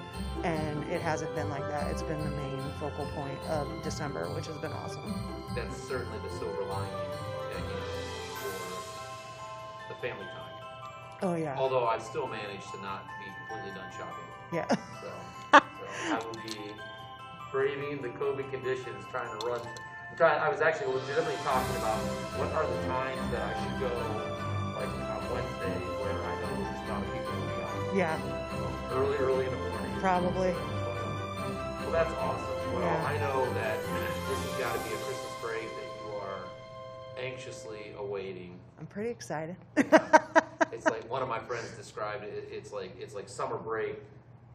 and 0.45 0.85
it 0.85 1.03
hasn't 1.03 1.35
been 1.35 1.51
like 1.51 1.69
that. 1.69 1.91
It's 1.91 2.03
been 2.03 2.21
the 2.21 2.31
main 2.31 2.63
focal 2.79 3.07
point 3.07 3.41
of 3.49 3.69
December, 3.83 4.27
which 4.35 4.47
has 4.47 4.57
been 4.59 4.73
awesome. 4.73 5.15
That's 5.55 5.77
certainly 5.77 6.19
the 6.23 6.31
silver 6.39 6.65
lining, 6.65 6.93
you 7.51 7.59
know, 7.59 7.65
for 9.89 9.95
the 9.95 10.01
family 10.01 10.27
time. 10.27 10.58
Oh 11.23 11.35
yeah, 11.35 11.57
Although 11.59 11.87
I 11.87 11.99
still 11.99 12.27
managed 12.29 12.71
to 12.73 12.81
not 12.81 13.07
be 13.19 13.27
completely 13.49 13.73
done 13.79 13.91
shopping. 13.97 14.29
yeah. 14.53 14.67
So 15.03 15.11
So 15.53 15.61
I 16.15 16.19
will 16.25 16.39
be 16.47 16.73
braving 17.51 18.03
the 18.03 18.09
COVID 18.11 18.51
conditions, 18.51 19.05
trying 19.11 19.31
to 19.41 19.47
run. 19.47 19.61
I'm 19.61 20.17
trying. 20.17 20.39
I 20.41 20.49
was 20.49 20.61
actually 20.61 20.95
legitimately 20.95 21.35
talking 21.43 21.77
about 21.77 21.99
what 22.39 22.53
are 22.53 22.67
the 22.67 22.81
times 22.87 23.21
that 23.33 23.43
I 23.43 23.53
should 23.59 23.81
go, 23.81 23.91
like 24.79 24.87
on 24.89 25.23
Wednesday, 25.35 25.75
where 25.99 26.15
I 26.15 26.35
know 26.39 26.55
there's 26.63 26.89
not 26.89 27.03
a 27.03 27.07
people 27.11 27.35
will 27.35 27.51
be 27.51 27.63
out. 27.67 27.97
Yeah, 27.97 28.17
So 28.55 28.97
early, 28.97 29.17
early 29.19 29.45
in 29.47 29.51
the 29.51 29.59
morning. 29.59 29.93
probably. 29.99 30.53
Well, 30.55 31.91
that's 31.93 32.13
awesome. 32.15 32.75
Well, 32.75 32.83
Yeah. 32.83 33.05
I 33.11 33.19
know 33.19 33.45
that 33.55 33.81
this 33.83 34.39
has 34.39 34.61
got 34.61 34.73
to 34.77 34.81
be 34.87 34.95
a 34.95 34.99
Christmas 35.03 35.35
break 35.43 35.63
that 35.67 35.89
you 36.05 36.15
are 36.21 36.45
anxiously 37.19 37.93
awaiting. 37.99 38.61
I'm 38.79 38.87
pretty 38.87 39.11
excited. 39.11 39.57
It's 40.73 40.87
like 40.87 41.09
one 41.11 41.23
of 41.23 41.29
my 41.29 41.39
friends 41.39 41.71
described 41.77 42.25
it. 42.25 42.49
It's 42.51 42.73
like 42.73 42.97
it's 43.01 43.15
like 43.15 43.29
summer 43.29 43.57
break 43.57 43.99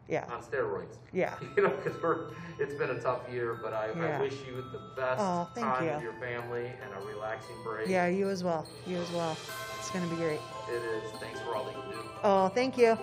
yeah, 0.09 0.25
on 0.29 0.41
steroids. 0.41 0.97
yeah. 1.13 1.35
You 1.57 1.63
know, 1.63 1.69
because 1.69 2.01
we're 2.01 2.31
it's 2.59 2.73
been 2.73 2.89
a 2.89 2.99
tough 2.99 3.21
year, 3.31 3.57
but 3.61 3.73
I, 3.73 3.87
Yeah. 3.95 4.17
I 4.17 4.21
wish 4.21 4.33
you 4.45 4.55
the 4.71 4.81
best 4.95 5.21
Oh, 5.21 5.47
thank 5.55 5.65
time 5.67 5.85
you. 5.85 5.93
with 5.93 6.03
your 6.03 6.13
family 6.13 6.65
and 6.65 6.93
a 7.03 7.05
relaxing 7.07 7.55
break. 7.63 7.87
Yeah, 7.87 8.07
you 8.07 8.29
as 8.29 8.43
well. 8.43 8.67
You 8.85 8.97
as 8.97 9.11
well. 9.11 9.37
It's 9.79 9.89
going 9.91 10.03
to 10.03 10.09
be 10.13 10.21
great. 10.21 10.39
It 10.69 10.81
is. 10.81 11.11
Thanks 11.19 11.39
for 11.41 11.55
all 11.55 11.65
that 11.65 11.75
you 11.75 11.93
do. 11.93 11.99
Oh, 12.23 12.47
thank 12.49 12.77
you. 12.77 12.97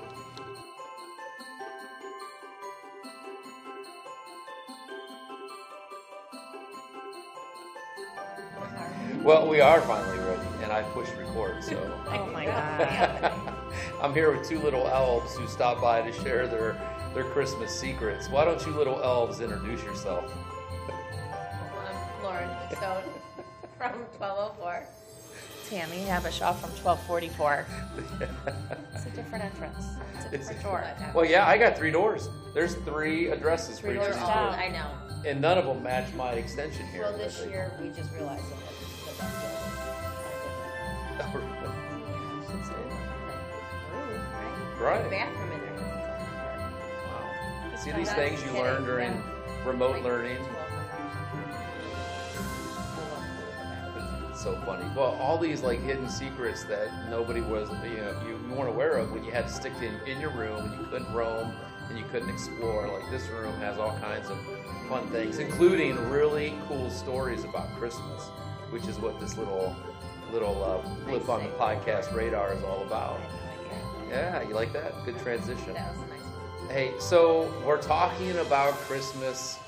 Well, 9.23 9.47
we 9.49 9.61
are 9.61 9.80
finally 9.83 10.09
ready, 10.09 10.19
and 10.19 10.19
I 10.80 10.82
pushed 10.94 11.14
record, 11.16 11.62
so. 11.62 11.76
Oh 12.08 12.26
my 12.32 12.44
god. 12.46 13.32
I'm 14.02 14.14
here 14.14 14.34
with 14.34 14.49
two 14.49 14.58
little 14.60 14.87
elves 14.88 15.37
who 15.37 15.46
stopped 15.46 15.82
by 15.82 16.00
to 16.00 16.12
share 16.22 16.46
their 16.46 16.80
their 17.14 17.25
Christmas 17.25 17.70
secrets. 17.78 18.28
Why 18.30 18.44
don't 18.46 18.64
you 18.64 18.72
little 18.72 18.99
elves 19.02 19.40
introduce 19.40 19.82
yourself? 19.82 20.32
I'm 20.88 22.22
Lauren 22.25 22.49
Stone 22.70 23.02
from 23.78 23.92
1204. 24.18 24.87
Tammy 25.68 26.04
Habbyshaw 26.06 26.54
from 26.56 26.70
1244. 26.82 27.66
It's 28.94 29.04
a 29.06 29.10
different 29.10 29.44
entrance. 29.44 29.84
It's 30.32 30.49
a 30.50 30.54
different 30.54 30.62
door. 30.62 30.84
Well, 31.14 31.25
yeah, 31.26 31.46
I 31.46 31.58
got 31.58 31.76
three 31.76 31.90
doors. 31.90 32.28
There's 32.54 32.75
three 32.76 33.28
addresses 33.28 33.78
for 33.78 33.88
Three 33.88 33.96
each 33.96 34.00
of 34.00 34.06
doors 34.06 34.16
these 34.16 34.26
down. 34.26 34.52
doors. 34.52 34.56
I 34.58 34.68
know. 34.68 35.28
and 35.30 35.40
none 35.42 35.58
of 35.58 35.66
them 35.66 35.82
match 35.82 36.12
my 36.14 36.30
extension 36.32 36.87
here. 36.87 37.02
Well, 37.02 37.18
this 37.18 37.44
year 37.46 37.70
we 37.80 37.90
just 37.90 38.10
realized 38.14 38.44
that 38.50 38.58
the 38.58 39.22
best 39.22 39.59
right. 44.80 45.10
Bathroom 45.10 45.52
in 45.52 45.60
there. 45.60 45.76
Wow. 47.06 47.76
See 47.76 47.90
So 47.90 47.96
these 47.96 48.12
things 48.12 48.42
you 48.44 48.52
learn 48.52 48.84
during 48.84 49.12
yeah. 49.12 49.68
remote 49.68 49.92
Like, 49.96 50.04
learning. 50.04 50.38
It's 54.30 54.42
so 54.42 54.54
funny. 54.64 54.84
Well, 54.96 55.16
all 55.20 55.38
these 55.38 55.62
like 55.62 55.80
hidden 55.80 56.08
secrets 56.08 56.64
that 56.64 56.88
nobody 57.10 57.40
was, 57.40 57.68
you 57.84 57.96
know, 57.99 58.14
you, 58.26 58.38
you 58.49 58.54
weren't 58.54 58.70
aware 58.70 58.96
of 58.96 59.12
when 59.12 59.25
you 59.25 59.30
had 59.32 59.49
to 59.49 59.52
stick 59.52 59.72
in 59.82 59.94
in 60.08 60.20
your 60.20 60.30
room 60.30 60.64
and 60.64 60.80
you 60.80 60.87
couldn't 60.87 61.12
roam 61.12 61.52
and 61.88 61.99
you 61.99 62.04
couldn't 62.10 62.30
explore. 62.30 62.88
Like 62.88 63.10
this 63.10 63.28
room 63.28 63.52
has 63.56 63.78
all 63.78 63.96
kinds 63.99 64.30
of 64.30 64.38
fun 64.88 65.06
things, 65.08 65.38
including 65.38 65.96
really 66.10 66.54
cool 66.68 66.90
stories 66.90 67.44
about 67.44 67.68
Christmas, 67.76 68.28
which 68.70 68.87
is 68.87 68.99
what 68.99 69.20
this 69.20 69.37
little 69.37 69.76
little 70.32 70.62
uh, 70.64 71.04
blip 71.06 71.28
on 71.28 71.42
the 71.42 71.49
podcast 71.50 72.14
radar 72.14 72.52
is 72.54 72.62
all 72.62 72.82
about. 72.87 73.20
Yeah, 74.10 74.42
you 74.42 74.54
like 74.54 74.72
that? 74.72 74.92
Good 75.04 75.18
transition. 75.20 75.74
That 75.74 75.94
was 75.94 76.02
a 76.02 76.10
nice 76.10 76.20
one. 76.20 76.70
Hey, 76.70 76.92
so 76.98 77.52
we're 77.64 77.80
talking 77.80 78.36
about 78.38 78.74
Christmas 78.74 79.58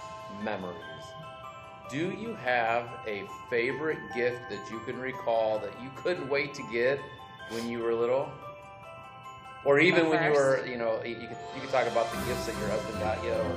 memories. 0.42 0.76
Do 1.90 2.10
you 2.10 2.34
have 2.34 2.88
a 3.06 3.24
favorite 3.50 3.98
gift 4.14 4.38
that 4.50 4.70
you 4.70 4.80
can 4.80 4.98
recall 4.98 5.58
that 5.60 5.72
you 5.82 5.90
couldn't 5.94 6.28
wait 6.28 6.54
to 6.54 6.62
get 6.72 6.98
when 7.50 7.68
you 7.68 7.80
were 7.80 7.94
little? 7.94 8.30
Or 9.64 9.78
even 9.78 10.08
when 10.08 10.24
you 10.24 10.32
were, 10.32 10.66
you 10.66 10.76
know, 10.76 11.00
you 11.04 11.14
could, 11.14 11.36
you 11.54 11.60
could 11.60 11.70
talk 11.70 11.86
about 11.86 12.10
the 12.10 12.16
gifts 12.26 12.46
that 12.46 12.58
your 12.58 12.68
husband 12.68 12.98
got 12.98 13.22
you. 13.22 13.30
Or, 13.30 13.56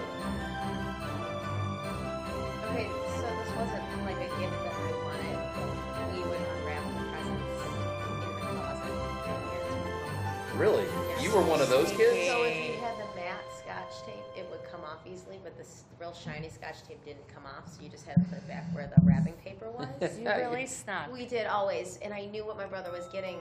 You 11.26 11.34
were 11.34 11.42
one 11.42 11.60
of 11.60 11.70
those 11.70 11.90
kids? 11.90 12.28
So 12.30 12.44
if 12.44 12.56
you 12.56 12.78
had 12.78 12.94
the 13.02 13.10
matte 13.18 13.50
scotch 13.58 14.06
tape, 14.06 14.24
it 14.38 14.46
would 14.52 14.62
come 14.70 14.82
off 14.82 15.00
easily, 15.10 15.40
but 15.44 15.58
this 15.58 15.84
real 16.00 16.14
shiny 16.14 16.50
scotch 16.50 16.84
tape 16.88 17.04
didn't 17.04 17.28
come 17.34 17.42
off, 17.48 17.68
so 17.68 17.82
you 17.82 17.90
just 17.90 18.06
had 18.06 18.14
to 18.18 18.30
put 18.30 18.38
it 18.38 18.48
back 18.48 18.64
where 18.76 18.86
the 18.96 19.02
wrapping 19.04 19.34
paper 19.44 19.72
was. 19.76 19.88
You 20.20 20.30
really 20.30 20.68
snuck. 20.68 21.12
We 21.12 21.26
did 21.26 21.48
always, 21.48 21.98
and 22.04 22.14
I 22.14 22.28
knew 22.28 22.46
what 22.46 22.58
my 22.58 22.68
brother 22.68 22.92
was 22.92 23.08
getting. 23.12 23.40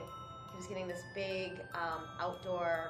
He 0.49 0.57
was 0.57 0.65
getting 0.65 0.87
this 0.87 1.03
big 1.13 1.51
um, 1.75 2.09
outdoor, 2.19 2.89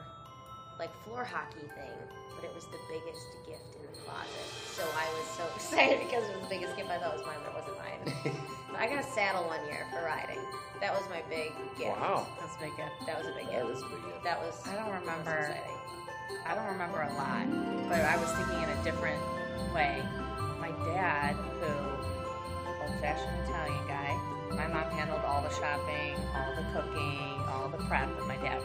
like 0.79 0.95
floor 1.03 1.25
hockey 1.25 1.67
thing, 1.75 1.97
but 2.33 2.45
it 2.45 2.55
was 2.55 2.63
the 2.67 2.79
biggest 2.87 3.27
gift 3.45 3.75
in 3.75 3.81
the 3.91 3.99
closet. 3.99 4.47
So 4.71 4.83
I 4.95 5.11
was 5.19 5.27
so 5.35 5.43
excited 5.57 6.07
because 6.07 6.23
it 6.23 6.39
was 6.39 6.47
the 6.47 6.55
biggest 6.55 6.77
gift. 6.77 6.89
I 6.89 6.99
thought 6.99 7.15
it 7.15 7.17
was 7.17 7.27
mine, 7.27 7.43
but 7.43 7.51
it 7.51 7.59
wasn't 7.59 8.31
mine. 8.31 8.47
I 8.77 8.87
got 8.87 8.99
a 8.99 9.07
saddle 9.07 9.43
one 9.45 9.63
year 9.67 9.85
for 9.91 10.03
riding. 10.05 10.39
That 10.81 10.93
was 10.93 11.03
my 11.09 11.21
big 11.29 11.51
gift. 11.77 11.97
Wow. 11.97 12.27
That's 12.39 12.55
a 12.55 12.59
big 12.59 12.75
gift. 12.77 12.91
That 13.07 13.17
was 13.17 13.27
a 13.27 13.35
big 13.35 13.47
That 13.47 13.63
gift. 13.65 13.77
is 13.77 13.81
a 13.83 13.89
big 13.89 14.03
gift. 14.03 14.23
That 14.23 14.39
was. 14.39 14.55
I 14.67 14.75
don't 14.75 14.91
remember. 14.93 15.55
I 16.45 16.55
don't 16.55 16.67
remember 16.67 17.01
a 17.01 17.13
lot, 17.13 17.45
but 17.89 18.01
I 18.01 18.17
was 18.17 18.29
thinking 18.33 18.61
in 18.63 18.69
a 18.69 18.83
different 18.83 19.21
way. 19.73 20.01
My 20.59 20.71
dad, 20.93 21.33
who 21.61 21.69
old-fashioned 22.83 23.47
Italian 23.47 23.87
guy, 23.87 24.13
my 24.55 24.67
mom 24.67 24.89
handled 24.91 25.21
all 25.25 25.41
the 25.41 25.49
shopping, 25.53 26.15
all 26.35 26.55
the 26.55 26.65
cooking, 26.73 27.41
all 27.49 27.69
the 27.69 27.77
prep, 27.85 28.09
and 28.17 28.27
my 28.27 28.37
dad. 28.37 28.61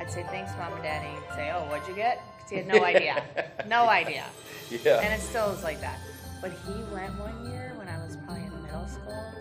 I'd 0.00 0.10
say 0.10 0.22
thanks, 0.30 0.52
mom 0.58 0.72
and 0.74 0.82
daddy. 0.82 1.08
He'd 1.08 1.34
say, 1.34 1.50
oh, 1.52 1.64
what'd 1.68 1.86
you 1.88 1.94
get? 1.94 2.22
'Cause 2.40 2.50
he 2.50 2.56
had 2.56 2.66
no 2.66 2.84
idea, 2.92 3.22
no 3.66 3.88
idea, 3.88 4.24
Yeah. 4.70 5.00
and 5.00 5.12
it 5.12 5.20
still 5.24 5.50
is 5.50 5.62
like 5.62 5.80
that. 5.80 5.98
But 6.40 6.52
he 6.52 6.72
went 6.94 7.18
one 7.18 7.50
year 7.50 7.67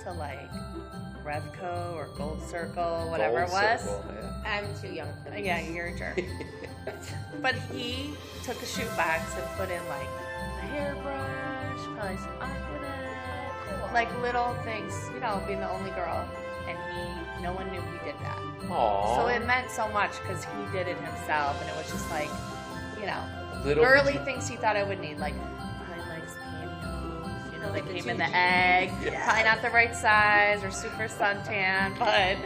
to 0.04 0.14
like 0.14 0.50
Revco 1.24 1.94
or 1.96 2.08
Gold 2.18 2.42
Circle, 2.42 3.10
whatever 3.10 3.40
Gold 3.46 3.50
it 3.50 3.54
was. 3.54 3.82
circle, 3.82 4.06
yeah. 4.44 4.44
I'm 4.46 4.82
too 4.82 4.94
young 4.94 5.10
for 5.24 5.32
this. 5.32 5.42
Yeah, 5.42 5.60
you're 5.62 5.88
a 5.88 5.98
jerk. 5.98 6.20
But 7.42 7.56
he 7.74 8.12
took 8.46 8.62
a 8.62 8.66
shoe 8.66 8.88
box 8.96 9.22
and 9.36 9.44
put 9.58 9.70
in 9.70 9.82
like 9.90 10.08
a 10.64 10.66
hairbrush, 10.72 11.80
probably 11.98 12.16
some 12.18 12.32
aquanet, 12.40 13.94
like 13.94 14.10
little 14.22 14.54
things, 14.64 14.94
you 15.14 15.20
know, 15.20 15.44
being 15.46 15.60
the 15.60 15.70
only 15.70 15.92
girl. 15.92 16.26
And 16.68 16.78
he, 16.96 17.44
no 17.44 17.52
one 17.54 17.70
knew 17.72 17.82
he 17.82 18.06
did 18.06 18.16
that. 18.22 18.40
Aw. 18.72 19.16
So 19.18 19.28
it 19.28 19.46
meant 19.46 19.70
so 19.70 19.90
much 19.90 20.12
because 20.22 20.46
he 20.46 20.52
did 20.72 20.88
it 20.88 20.98
himself, 20.98 21.60
and 21.62 21.70
it 21.70 21.76
was 21.76 21.92
just 21.92 22.10
like, 22.10 22.30
you 23.00 23.06
know, 23.06 23.22
Little 23.66 23.84
girly 23.84 24.14
did 24.14 24.20
you- 24.22 24.26
things 24.26 24.48
he 24.48 24.56
thought 24.56 24.78
I 24.78 24.84
would 24.84 25.02
need, 25.02 25.18
like 25.18 25.34
probably 25.36 25.44
legs 25.44 25.67
pantyhose. 27.72 27.76
You 27.76 27.82
know, 27.84 27.88
they 27.94 28.00
came 28.02 28.10
in 28.10 28.18
the 28.18 28.36
egg, 28.36 28.92
Yeah. 29.04 29.24
probably 29.26 29.44
not 29.44 29.62
the 29.62 29.70
right 29.70 29.96
size 29.96 30.64
or 30.64 30.72
super 30.72 31.08
suntan, 31.08 31.98
but 32.00 32.38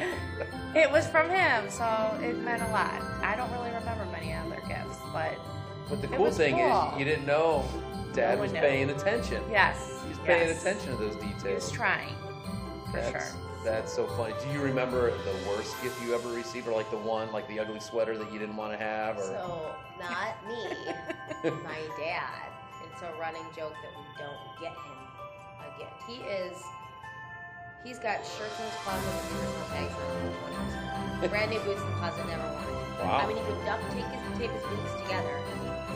it 0.75 0.92
was 0.92 1.08
from 1.08 1.30
him, 1.30 1.70
so 1.70 1.86
it 2.22 2.38
meant 2.40 2.62
a 2.63 2.68
lot. 2.70 3.01
I 3.24 3.36
don't 3.36 3.51
really 3.51 3.72
remember 3.72 4.06
many 4.12 4.34
other 4.34 4.62
gifts, 4.68 4.98
but 5.13 5.34
But 5.90 6.01
the 6.01 6.08
It 6.08 6.16
cool 6.16 6.25
was 6.25 6.38
thing 6.38 6.56
cool. 6.56 6.92
is, 6.94 7.00
you 7.00 7.06
didn't 7.06 7.25
know 7.25 7.66
Dad 8.13 8.36
No 8.36 8.42
was 8.44 8.51
one 8.51 8.62
knew. 8.62 8.68
paying 8.68 8.90
attention. 8.90 9.44
yes, 9.50 10.00
He's 10.08 10.18
paying 10.20 10.48
yes. 10.50 10.62
attention 10.62 10.92
to 10.92 10.98
those 10.98 11.16
details. 11.16 11.32
He 11.32 11.38
details. 11.44 11.63
was 11.63 11.72
trying, 11.72 12.16
for 12.92 12.92
that's, 12.94 13.12
sure. 13.12 13.42
That's 13.63 13.94
so 13.94 14.08
funny. 14.08 14.34
Do 14.44 14.50
you 14.51 14.60
remember 14.62 15.12
the 15.12 15.36
worst 15.50 15.80
gift 15.84 16.01
you 16.04 16.16
ever 16.16 16.30
received, 16.30 16.68
or 16.68 16.72
like 16.72 16.90
the 16.92 16.98
one, 16.98 17.32
like 17.32 17.48
the 17.48 17.60
ugly 17.60 17.80
sweater 17.80 18.18
that 18.18 18.32
you 18.34 18.40
didn't 18.40 18.56
want 18.58 18.72
to 18.74 18.78
have, 18.84 19.18
or 19.18 19.22
So 19.24 19.75
not 20.00 20.36
me, 20.48 20.63
my 21.63 21.80
dad. 21.98 22.48
It's 22.92 23.01
a 23.04 23.12
running 23.20 23.46
joke 23.56 23.74
that 23.84 23.92
we 23.96 24.04
don't 24.18 24.60
get 24.60 24.72
him 24.72 24.98
a 25.75 25.80
gift. 25.80 25.98
He 26.08 26.18
is. 26.28 26.58
He's 27.84 27.98
got 27.98 28.22
shirts 28.22 28.54
in 28.60 28.66
his 28.70 28.78
closet 28.86 29.10
with 29.10 29.25
zero 29.34 29.63
tags 29.74 29.94
on 29.98 30.06
them 30.22 30.34
when 30.46 30.51
he 30.54 30.60
was 30.62 30.74
small. 30.78 31.30
Brand 31.30 31.50
new 31.50 31.60
boots 31.66 31.82
in 31.82 31.88
the 31.90 31.98
closet, 31.98 32.28
never 32.30 32.46
worn. 32.46 32.70
Wow. 33.01 33.18
I 33.18 33.28
mean, 33.28 33.38
he 33.38 33.44
could 33.50 33.58
duct 33.66 33.82
tape 33.90 34.06
his, 34.06 34.22
tape 34.38 34.54
his 34.54 34.62
boots 34.70 34.94
together, 35.01 35.34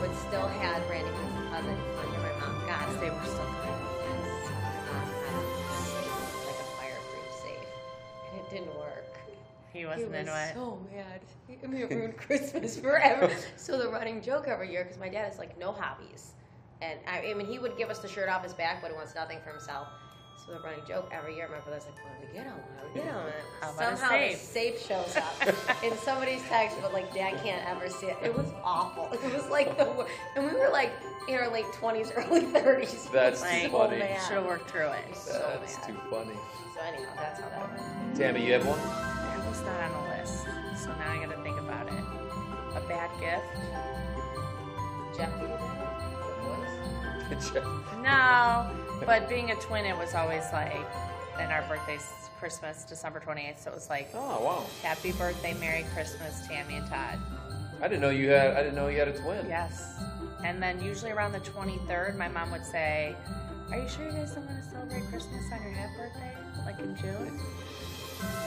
but 0.02 0.10
still 0.26 0.48
had 0.58 0.82
brand 0.90 1.06
new 1.06 1.14
boots 1.14 1.30
in 1.30 1.38
the 1.38 1.46
closet 1.50 1.78
under 2.02 2.18
my 2.26 2.32
mom. 2.42 2.54
God, 2.66 2.86
They 2.98 3.10
were 3.10 3.22
still 3.30 3.46
good. 3.62 3.78
Yes, 4.02 4.50
my 4.50 4.66
mom 4.90 5.06
had 5.14 5.38
a 5.38 5.78
safe, 5.86 6.18
like 6.50 6.58
a 6.58 6.68
fireproof 6.74 7.30
safe, 7.38 7.70
and 8.26 8.40
it 8.42 8.46
didn't 8.50 8.74
work. 8.74 9.06
He 9.70 9.86
wasn't 9.86 10.10
he 10.10 10.10
was 10.10 10.26
into 10.26 10.34
it. 10.34 10.54
so 10.58 10.82
mad. 10.90 11.20
I 11.62 11.66
mean, 11.70 11.82
it 11.82 11.90
ruined 11.94 12.16
Christmas 12.16 12.74
forever. 12.78 13.30
so 13.56 13.78
the 13.78 13.88
running 13.88 14.22
joke 14.22 14.48
every 14.48 14.72
year, 14.72 14.82
because 14.82 14.98
my 14.98 15.08
dad 15.08 15.30
is 15.30 15.38
like 15.38 15.54
no 15.58 15.70
hobbies, 15.70 16.32
and 16.82 16.98
I, 17.06 17.30
I 17.30 17.34
mean, 17.34 17.46
he 17.46 17.58
would 17.58 17.76
give 17.76 17.90
us 17.90 17.98
the 18.00 18.08
shirt 18.08 18.28
off 18.28 18.42
his 18.42 18.52
back, 18.54 18.80
but 18.82 18.90
he 18.90 18.96
wants 18.96 19.14
nothing 19.14 19.38
for 19.44 19.50
himself. 19.50 19.88
So 20.38 20.52
So 20.52 20.52
the 20.52 20.60
running 20.60 20.84
joke 20.86 21.08
every 21.12 21.34
year, 21.34 21.48
my 21.50 21.58
brother's 21.60 21.86
like, 21.86 21.96
"What 22.04 22.20
do 22.20 22.26
we 22.28 22.32
get 22.38 22.46
on? 22.46 22.52
What 22.52 22.94
do 22.94 23.00
we 23.00 23.06
get 23.06 23.14
on?" 23.14 23.32
How 23.60 23.68
And 23.70 23.76
about 23.78 23.98
somehow 23.98 24.18
the 24.18 24.34
safe? 24.34 24.38
safe 24.38 24.86
shows 24.86 25.16
up 25.16 25.82
in 25.82 25.96
somebody's 25.98 26.42
text, 26.42 26.76
but 26.82 26.92
like 26.92 27.12
Dad 27.14 27.42
can't 27.42 27.66
ever 27.68 27.88
see 27.88 28.06
it. 28.08 28.16
It 28.22 28.36
was 28.36 28.46
awful. 28.62 29.08
It 29.12 29.32
was 29.34 29.48
like 29.48 29.76
the 29.78 29.86
wor- 29.86 30.06
and 30.36 30.46
we 30.46 30.52
were 30.58 30.68
like 30.70 30.92
in 31.28 31.34
our 31.36 31.50
late 31.50 31.64
twenties, 31.72 32.12
early 32.16 32.42
thirties. 32.42 33.08
That's 33.12 33.40
Like, 33.40 33.62
too 33.64 33.70
funny. 33.70 33.98
man. 33.98 34.20
Should 34.28 34.36
have 34.36 34.44
worked 34.46 34.70
through 34.70 34.88
it. 34.88 35.04
That's 35.14 35.76
mad. 35.78 35.86
too 35.86 35.96
funny. 36.10 36.34
So 36.74 36.80
anyhow, 36.82 37.10
that's 37.16 37.40
how 37.40 37.48
that 37.48 37.70
went. 37.70 38.16
Tammy, 38.16 38.46
you 38.46 38.52
have 38.52 38.66
one? 38.66 38.78
That 38.78 39.48
was 39.48 39.62
not 39.62 39.80
on 39.80 40.04
the 40.04 40.16
list, 40.20 40.44
so 40.84 40.88
now 40.98 41.10
I 41.12 41.24
gotta 41.24 41.42
think 41.42 41.58
about 41.58 41.86
it. 41.88 42.04
A 42.76 42.80
bad 42.86 43.10
gift? 43.18 43.46
Jeff, 45.16 45.32
No, 48.02 48.70
but 49.04 49.28
being 49.28 49.50
a 49.50 49.56
twin, 49.56 49.84
it 49.84 49.96
was 49.96 50.14
always 50.14 50.44
like, 50.52 50.86
and 51.40 51.50
our 51.50 51.62
birthday's 51.68 52.06
Christmas, 52.38 52.84
December 52.84 53.18
28th, 53.18 53.58
so 53.64 53.70
it 53.70 53.74
was 53.74 53.90
like, 53.90 54.10
oh 54.14 54.44
wow. 54.44 54.64
Happy 54.82 55.10
birthday, 55.12 55.54
Merry 55.54 55.84
Christmas, 55.92 56.46
Tammy 56.46 56.76
and 56.76 56.86
Todd. 56.86 57.18
I 57.82 57.88
didn't 57.88 58.00
know 58.00 58.10
you 58.10 58.30
had. 58.30 58.56
I 58.56 58.62
didn't 58.62 58.74
know 58.74 58.88
you 58.88 58.98
had 58.98 59.08
a 59.08 59.18
twin. 59.18 59.46
Yes. 59.48 59.98
And 60.44 60.62
then 60.62 60.80
usually 60.82 61.10
around 61.10 61.32
the 61.32 61.40
23rd, 61.40 62.16
my 62.16 62.28
mom 62.28 62.50
would 62.52 62.64
say, 62.64 63.14
Are 63.70 63.78
you 63.78 63.88
sure 63.88 64.06
you 64.06 64.12
guys 64.12 64.32
don't 64.32 64.46
want 64.46 64.62
to 64.62 64.70
celebrate 64.70 65.06
Christmas 65.08 65.42
on 65.52 65.62
your 65.62 65.72
half 65.72 65.96
birthday? 65.96 66.32
Like 66.64 66.78
in 66.78 66.96
June? 66.96 67.40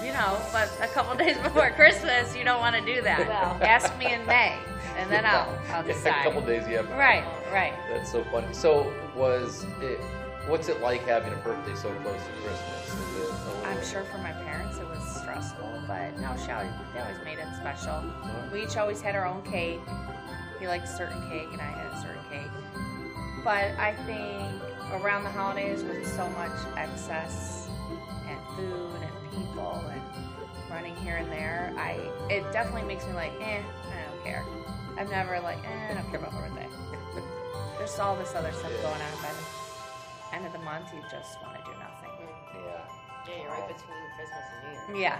You 0.04 0.14
know, 0.14 0.40
but 0.52 0.70
a 0.82 0.88
couple 0.88 1.16
days 1.26 1.38
before 1.38 1.72
Christmas, 1.72 2.36
you 2.36 2.44
don't 2.44 2.60
want 2.60 2.76
to 2.76 2.82
do 2.82 3.02
that. 3.02 3.28
Well. 3.28 3.58
Ask 3.62 3.98
me 3.98 4.14
in 4.14 4.26
May, 4.26 4.58
and 4.98 5.12
then 5.12 5.26
I'll, 5.26 5.50
I'll 5.72 5.86
Yeah, 5.86 5.94
decide. 5.94 6.22
a 6.22 6.24
couple 6.24 6.42
days 6.42 6.68
you 6.68 6.78
have. 6.78 6.90
Right, 6.92 7.24
right. 7.52 7.74
That's 7.92 8.12
so 8.12 8.24
funny. 8.26 8.54
So 8.54 8.94
was 9.16 9.66
it? 9.82 10.00
What's 10.48 10.68
it 10.68 10.82
like 10.82 11.06
having 11.06 11.34
a 11.34 11.36
birthday 11.38 11.76
so 11.76 11.94
close 12.02 12.20
to 12.24 12.32
Christmas? 12.42 12.88
Is 12.88 13.30
it 13.30 13.68
I'm 13.68 13.86
sure 13.86 14.04
for 14.06 14.18
my 14.18 14.32
parents 14.32 14.80
it 14.80 14.88
was 14.88 15.16
stressful, 15.22 15.84
but 15.86 16.18
no, 16.20 16.34
she 16.44 16.52
always, 16.52 16.72
they 16.94 17.02
always 17.02 17.18
made 17.24 17.38
it 17.38 17.48
special. 17.60 17.92
Uh-huh. 17.92 18.48
We 18.52 18.64
each 18.64 18.76
always 18.78 19.00
had 19.00 19.16
our 19.16 19.28
own 19.28 19.44
cake. 19.44 19.80
He 20.60 20.68
liked 20.68 20.86
a 20.86 20.98
certain 20.98 21.22
cake, 21.30 21.50
and 21.52 21.62
I 21.62 21.66
had 21.66 21.94
a 21.94 22.02
certain 22.02 22.24
cake. 22.32 22.50
But 23.44 23.78
I 23.78 23.94
think 24.08 25.04
around 25.04 25.24
the 25.24 25.30
holidays, 25.30 25.84
with 25.84 26.08
so 26.16 26.28
much 26.30 26.52
excess 26.78 27.69
and 28.30 28.40
food 28.56 29.02
and 29.02 29.32
people 29.32 29.84
and 29.90 30.02
running 30.70 30.96
here 30.98 31.18
and 31.18 31.32
there, 31.32 31.74
I 31.78 31.98
it 32.30 32.50
definitely 32.52 32.84
makes 32.84 33.06
me 33.06 33.14
like, 33.14 33.34
eh, 33.42 33.62
I 33.62 34.12
don't 34.12 34.24
care. 34.24 34.46
I'm 34.98 35.10
never 35.10 35.40
like, 35.40 35.58
eh, 35.66 35.92
I 35.92 35.94
don't 35.96 36.10
care 36.10 36.20
about 36.20 36.34
my 36.34 36.48
birthday. 36.48 36.68
There's 37.78 37.98
all 38.00 38.16
this 38.16 38.36
other 38.36 38.52
stuff 38.52 38.72
going 38.82 39.02
on 39.02 39.22
by 39.22 39.32
the 39.32 40.36
end 40.36 40.46
of 40.46 40.54
the 40.54 40.60
month. 40.60 40.94
You 40.94 41.02
just 41.10 41.42
want 41.42 41.58
to 41.58 41.64
do 41.64 41.72
nothing. 41.80 42.10
Yeah. 42.54 42.82
Yeah, 43.28 43.42
you're 43.42 43.52
right 43.52 43.68
between 43.68 43.98
Christmas 44.16 44.44
and 44.54 44.94
New 44.94 45.00
Year's. 45.00 45.04
Yeah. 45.04 45.20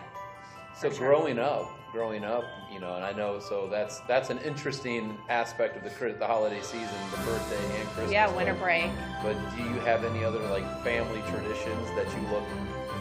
So 0.76 0.90
sure. 0.90 1.08
growing 1.08 1.40
up, 1.40 1.70
growing 1.92 2.24
up, 2.24 2.46
you 2.72 2.80
know, 2.80 2.96
and 2.96 3.04
I 3.04 3.12
know, 3.12 3.40
so 3.40 3.68
that's 3.68 4.00
that's 4.02 4.30
an 4.30 4.38
interesting 4.40 5.18
aspect 5.28 5.76
of 5.76 5.84
the 5.84 6.14
the 6.14 6.26
holiday 6.26 6.62
season, 6.62 6.88
the 7.12 7.18
birthday 7.18 7.80
and 7.80 7.90
Christmas. 7.90 8.12
Yeah, 8.12 8.34
winter 8.34 8.54
break. 8.54 8.90
But 9.22 9.36
do 9.56 9.64
you 9.64 9.80
have 9.82 10.06
any 10.06 10.24
other 10.24 10.40
like 10.48 10.66
family 10.84 11.22
traditions 11.30 11.88
that 11.96 12.08
you 12.16 12.28
look 12.30 12.46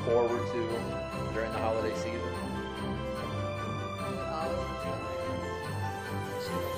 forward 0.09 0.41
to 0.53 1.35
during 1.35 1.53
the 1.53 1.59
holiday 1.59 1.95
season? 1.95 2.19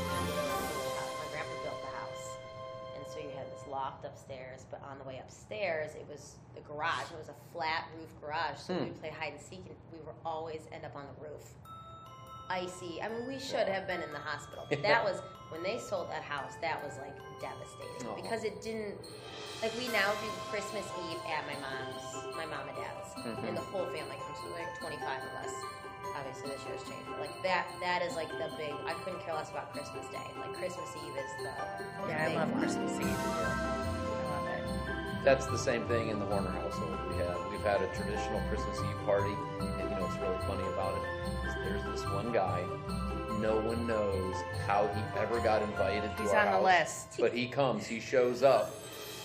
my 0.00 1.26
grandpa 1.32 1.54
built 1.62 1.80
the 1.82 1.92
house 1.96 2.36
and 2.96 3.04
so 3.06 3.18
you 3.18 3.30
had 3.36 3.46
this 3.52 3.66
loft 3.70 4.04
upstairs 4.04 4.66
but 4.70 4.80
on 4.90 4.98
the 4.98 5.04
way 5.04 5.20
upstairs 5.22 5.94
it 5.94 6.06
was 6.10 6.36
the 6.54 6.60
garage 6.62 7.10
it 7.12 7.18
was 7.18 7.28
a 7.28 7.38
flat 7.52 7.84
roof 7.98 8.08
garage 8.20 8.58
so 8.58 8.74
Hmm. 8.74 8.84
we 8.84 8.90
play 8.90 9.10
hide 9.10 9.32
and 9.32 9.40
seek 9.40 9.64
and 9.66 9.76
we 9.92 9.98
were 10.04 10.14
always 10.24 10.62
end 10.72 10.84
up 10.84 10.96
on 10.96 11.04
the 11.06 11.28
roof 11.28 11.54
icy 12.50 13.00
i 13.02 13.08
mean 13.08 13.24
we 13.26 13.38
should 13.38 13.68
have 13.68 13.86
been 13.86 14.02
in 14.02 14.10
the 14.12 14.18
hospital 14.18 14.66
but 14.68 14.82
that 14.82 15.04
was 15.08 15.22
when 15.50 15.62
they 15.62 15.78
sold 15.78 16.10
that 16.10 16.22
house 16.22 16.54
that 16.60 16.82
was 16.84 16.98
like 16.98 17.14
devastating 17.40 18.04
Oh. 18.10 18.14
because 18.20 18.44
it 18.44 18.60
didn't 18.60 18.98
like 19.62 19.72
we 19.78 19.86
now 19.88 20.10
do 20.20 20.28
christmas 20.50 20.84
eve 21.08 21.20
at 21.30 21.46
my 21.46 21.56
mom's 21.62 22.04
my 22.36 22.46
mom 22.46 22.66
and 22.68 22.76
dad's 22.76 23.08
Mhm. 23.20 23.48
and 23.48 23.56
the 23.56 23.66
whole 23.72 23.86
family 23.94 24.16
comes 24.26 24.38
so 24.42 24.48
like 24.56 24.68
25 24.80 24.98
of 25.22 25.34
us 25.44 25.52
obviously 26.16 26.50
this 26.50 26.64
year's 26.66 26.82
changed, 26.88 27.06
but 27.06 27.20
like 27.20 27.36
that 27.44 27.66
that 27.80 28.02
is 28.02 28.16
like 28.16 28.28
the 28.34 28.48
big 28.58 28.74
I 28.86 28.94
couldn't 29.04 29.20
care 29.20 29.34
less 29.34 29.50
about 29.50 29.72
Christmas 29.72 30.08
Day. 30.10 30.26
Like 30.40 30.52
Christmas 30.58 30.90
Eve 31.06 31.14
is 31.14 31.30
the 31.38 31.52
the 31.78 32.08
Yeah, 32.10 32.26
I 32.26 32.34
love 32.34 32.50
one. 32.50 32.58
Christmas 32.60 32.92
Eve. 32.98 33.06
I 33.06 34.26
love 34.26 34.46
it. 34.50 35.24
That's 35.24 35.46
the 35.46 35.56
same 35.58 35.84
thing 35.86 36.08
in 36.08 36.18
the 36.18 36.26
Horner 36.26 36.50
household. 36.50 36.98
We 37.10 37.14
have 37.22 37.38
we've 37.52 37.62
had 37.62 37.80
a 37.82 37.86
traditional 37.94 38.40
Christmas 38.50 38.80
Eve 38.80 39.00
party, 39.06 39.36
and 39.60 39.86
you 39.86 39.94
know 39.94 40.02
what's 40.02 40.18
really 40.18 40.40
funny 40.50 40.66
about 40.74 40.98
it 40.98 41.04
is 41.46 41.49
there's 41.64 41.82
this 41.84 42.04
one 42.12 42.32
guy. 42.32 42.62
No 43.40 43.58
one 43.60 43.86
knows 43.86 44.34
how 44.66 44.88
he 44.94 45.18
ever 45.20 45.40
got 45.40 45.62
invited 45.62 46.14
to 46.16 46.22
He's 46.22 46.30
our 46.32 46.40
on 46.40 46.44
the 46.46 46.50
house, 46.52 47.06
list. 47.08 47.16
but 47.20 47.32
he 47.32 47.46
comes. 47.48 47.86
He 47.86 48.00
shows 48.00 48.42
up. 48.42 48.74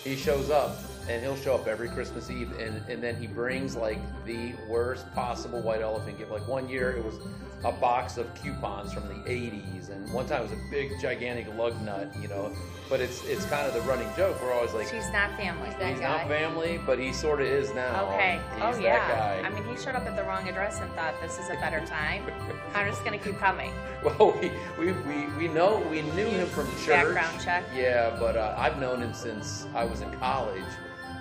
He 0.04 0.16
shows 0.16 0.50
up, 0.52 0.78
and 1.08 1.22
he'll 1.22 1.36
show 1.36 1.56
up 1.56 1.68
every 1.68 1.90
Christmas 1.90 2.30
Eve, 2.30 2.52
and, 2.60 2.82
and 2.90 3.02
then 3.02 3.16
he 3.16 3.28
brings 3.28 3.76
like 3.76 4.00
the 4.26 4.54
worst 4.68 5.12
possible 5.14 5.62
white 5.62 5.82
elephant 5.82 6.18
gift. 6.18 6.32
Like 6.32 6.48
one 6.48 6.68
year, 6.68 6.92
it 6.92 7.04
was 7.04 7.16
a 7.64 7.72
box 7.72 8.18
of 8.18 8.34
coupons 8.36 8.94
from 8.94 9.08
the 9.08 9.16
'80s, 9.30 9.90
and 9.90 10.12
one 10.14 10.26
time 10.28 10.42
it 10.42 10.50
was 10.50 10.54
a 10.54 10.62
big, 10.72 10.92
gigantic 11.02 11.48
lug 11.56 11.80
nut. 11.82 12.12
You 12.20 12.28
know, 12.28 12.52
but 12.90 13.02
it's 13.02 13.24
it's 13.26 13.46
kind 13.46 13.68
of 13.68 13.74
the 13.74 13.82
running 13.82 14.10
joke. 14.18 14.42
We're 14.42 14.54
always 14.54 14.74
like, 14.74 14.88
She's 14.88 15.10
not 15.12 15.36
family. 15.38 15.70
He's 15.70 15.78
that 15.78 15.92
He's 15.92 16.00
guy. 16.00 16.18
not 16.18 16.28
family, 16.28 16.80
but 16.86 17.00
he 17.00 17.14
sort 17.14 17.42
of 17.42 17.48
is 17.48 17.74
now. 17.74 18.12
Okay. 18.14 18.40
He's 18.56 18.64
oh 18.64 18.80
yeah. 18.80 19.42
I 19.44 19.50
mean, 19.50 19.64
he 19.66 19.82
showed 19.82 19.96
up 19.96 20.06
at 20.06 20.16
the 20.16 20.24
wrong 20.24 20.48
address 20.48 20.80
and 20.80 20.92
thought 20.94 21.14
this 21.22 21.38
is 21.40 21.50
a 21.50 21.56
better 21.56 21.86
time. 21.86 22.24
I'm 22.74 22.88
just 22.90 23.04
gonna 23.06 23.18
keep 23.18 23.38
coming. 23.38 23.72
well, 24.04 24.38
we, 24.40 24.52
we, 24.78 24.92
we, 24.92 25.26
we 25.38 25.48
know 25.48 25.80
we 25.90 26.02
knew 26.02 26.28
him 26.28 26.48
from 26.48 26.68
church. 26.78 26.88
Background 26.88 27.42
check. 27.44 27.64
Yeah, 27.76 28.16
but 28.20 28.36
uh, 28.36 28.54
I've 28.58 28.80
known 28.80 29.02
him 29.02 29.14
since 29.14 29.66
I 29.74 29.86
was 29.86 30.02
in 30.02 30.12
college, 30.20 30.64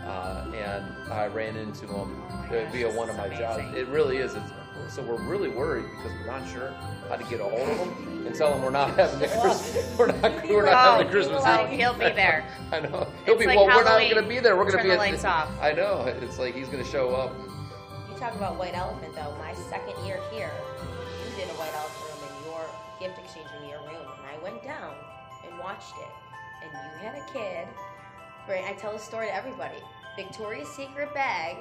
uh, 0.05 0.45
and 0.55 1.13
I 1.13 1.27
ran 1.27 1.57
into 1.57 1.87
him 1.87 2.19
my 2.19 2.49
gosh, 2.49 2.73
via 2.73 2.91
one 2.91 3.09
is 3.09 3.15
of 3.15 3.21
my 3.21 3.29
jobs. 3.37 3.63
It 3.77 3.89
really 3.89 4.19
is. 4.19 4.35
It's, 4.35 4.51
so 4.89 5.03
we're 5.03 5.23
really 5.23 5.49
worried 5.49 5.87
because 5.97 6.13
we're 6.19 6.27
not 6.27 6.49
sure 6.49 6.75
how 7.09 7.17
to 7.17 7.25
get 7.25 7.41
a 7.41 7.45
hold 7.45 7.69
of 7.69 7.77
him 7.79 8.27
and 8.27 8.35
tell 8.35 8.53
him 8.53 8.63
we're 8.63 8.71
not 8.71 8.91
having 8.97 9.21
the 9.21 9.29
Christmas. 9.29 9.95
We're 9.99 10.07
not. 10.07 10.49
We're 10.49 10.65
not 10.65 10.75
having 10.75 11.07
the 11.07 11.13
Christmas 11.13 11.43
oh, 11.45 11.65
Eve. 11.65 11.79
he'll 11.79 11.95
be 11.95 12.11
there. 12.11 12.45
I 12.73 12.81
know. 12.81 13.07
He'll 13.25 13.35
It's 13.35 13.41
be. 13.41 13.47
like 13.47 13.57
well, 13.57 13.67
we're 13.67 13.85
not 13.85 13.99
going 13.99 14.23
to 14.23 14.29
be 14.29 14.41
there. 14.41 14.57
We're 14.57 14.65
going 14.65 14.79
to 14.79 14.83
Turn 14.83 14.87
be 14.87 14.89
the 14.91 14.95
at 14.95 15.11
lights 15.11 15.25
off. 15.25 15.51
I 15.61 15.73
know. 15.73 16.05
It's 16.21 16.39
like 16.39 16.55
he's 16.55 16.69
going 16.69 16.83
to 16.85 16.91
show 16.91 17.15
up. 17.15 17.33
You 18.11 18.19
talk 18.19 18.35
about 18.35 18.57
white 18.59 18.75
elephant 18.75 19.15
though. 19.15 19.35
My 19.39 19.55
second 19.71 19.95
year 20.05 20.21
here, 20.33 20.51
you 21.25 21.37
did 21.37 21.49
a 21.49 21.57
white 21.57 21.73
elephant 21.75 22.05
room 22.11 22.29
in 22.29 22.51
your 22.51 22.65
gift 23.01 23.19
exchange 23.25 23.49
in 23.63 23.69
your 23.69 23.81
room, 23.81 24.07
and 24.19 24.27
I 24.27 24.43
went 24.43 24.63
down 24.65 24.95
and 25.47 25.59
watched 25.59 25.95
it. 25.99 26.11
And 26.63 26.73
you 26.73 27.07
had 27.07 27.15
a 27.17 27.33
kid. 27.33 27.69
Right, 28.49 28.65
I 28.65 28.73
tell 28.75 28.93
the 28.93 28.99
story 28.99 29.27
to 29.29 29.35
everybody. 29.35 29.77
Victoria's 30.17 30.69
Secret 30.69 31.13
bag, 31.15 31.57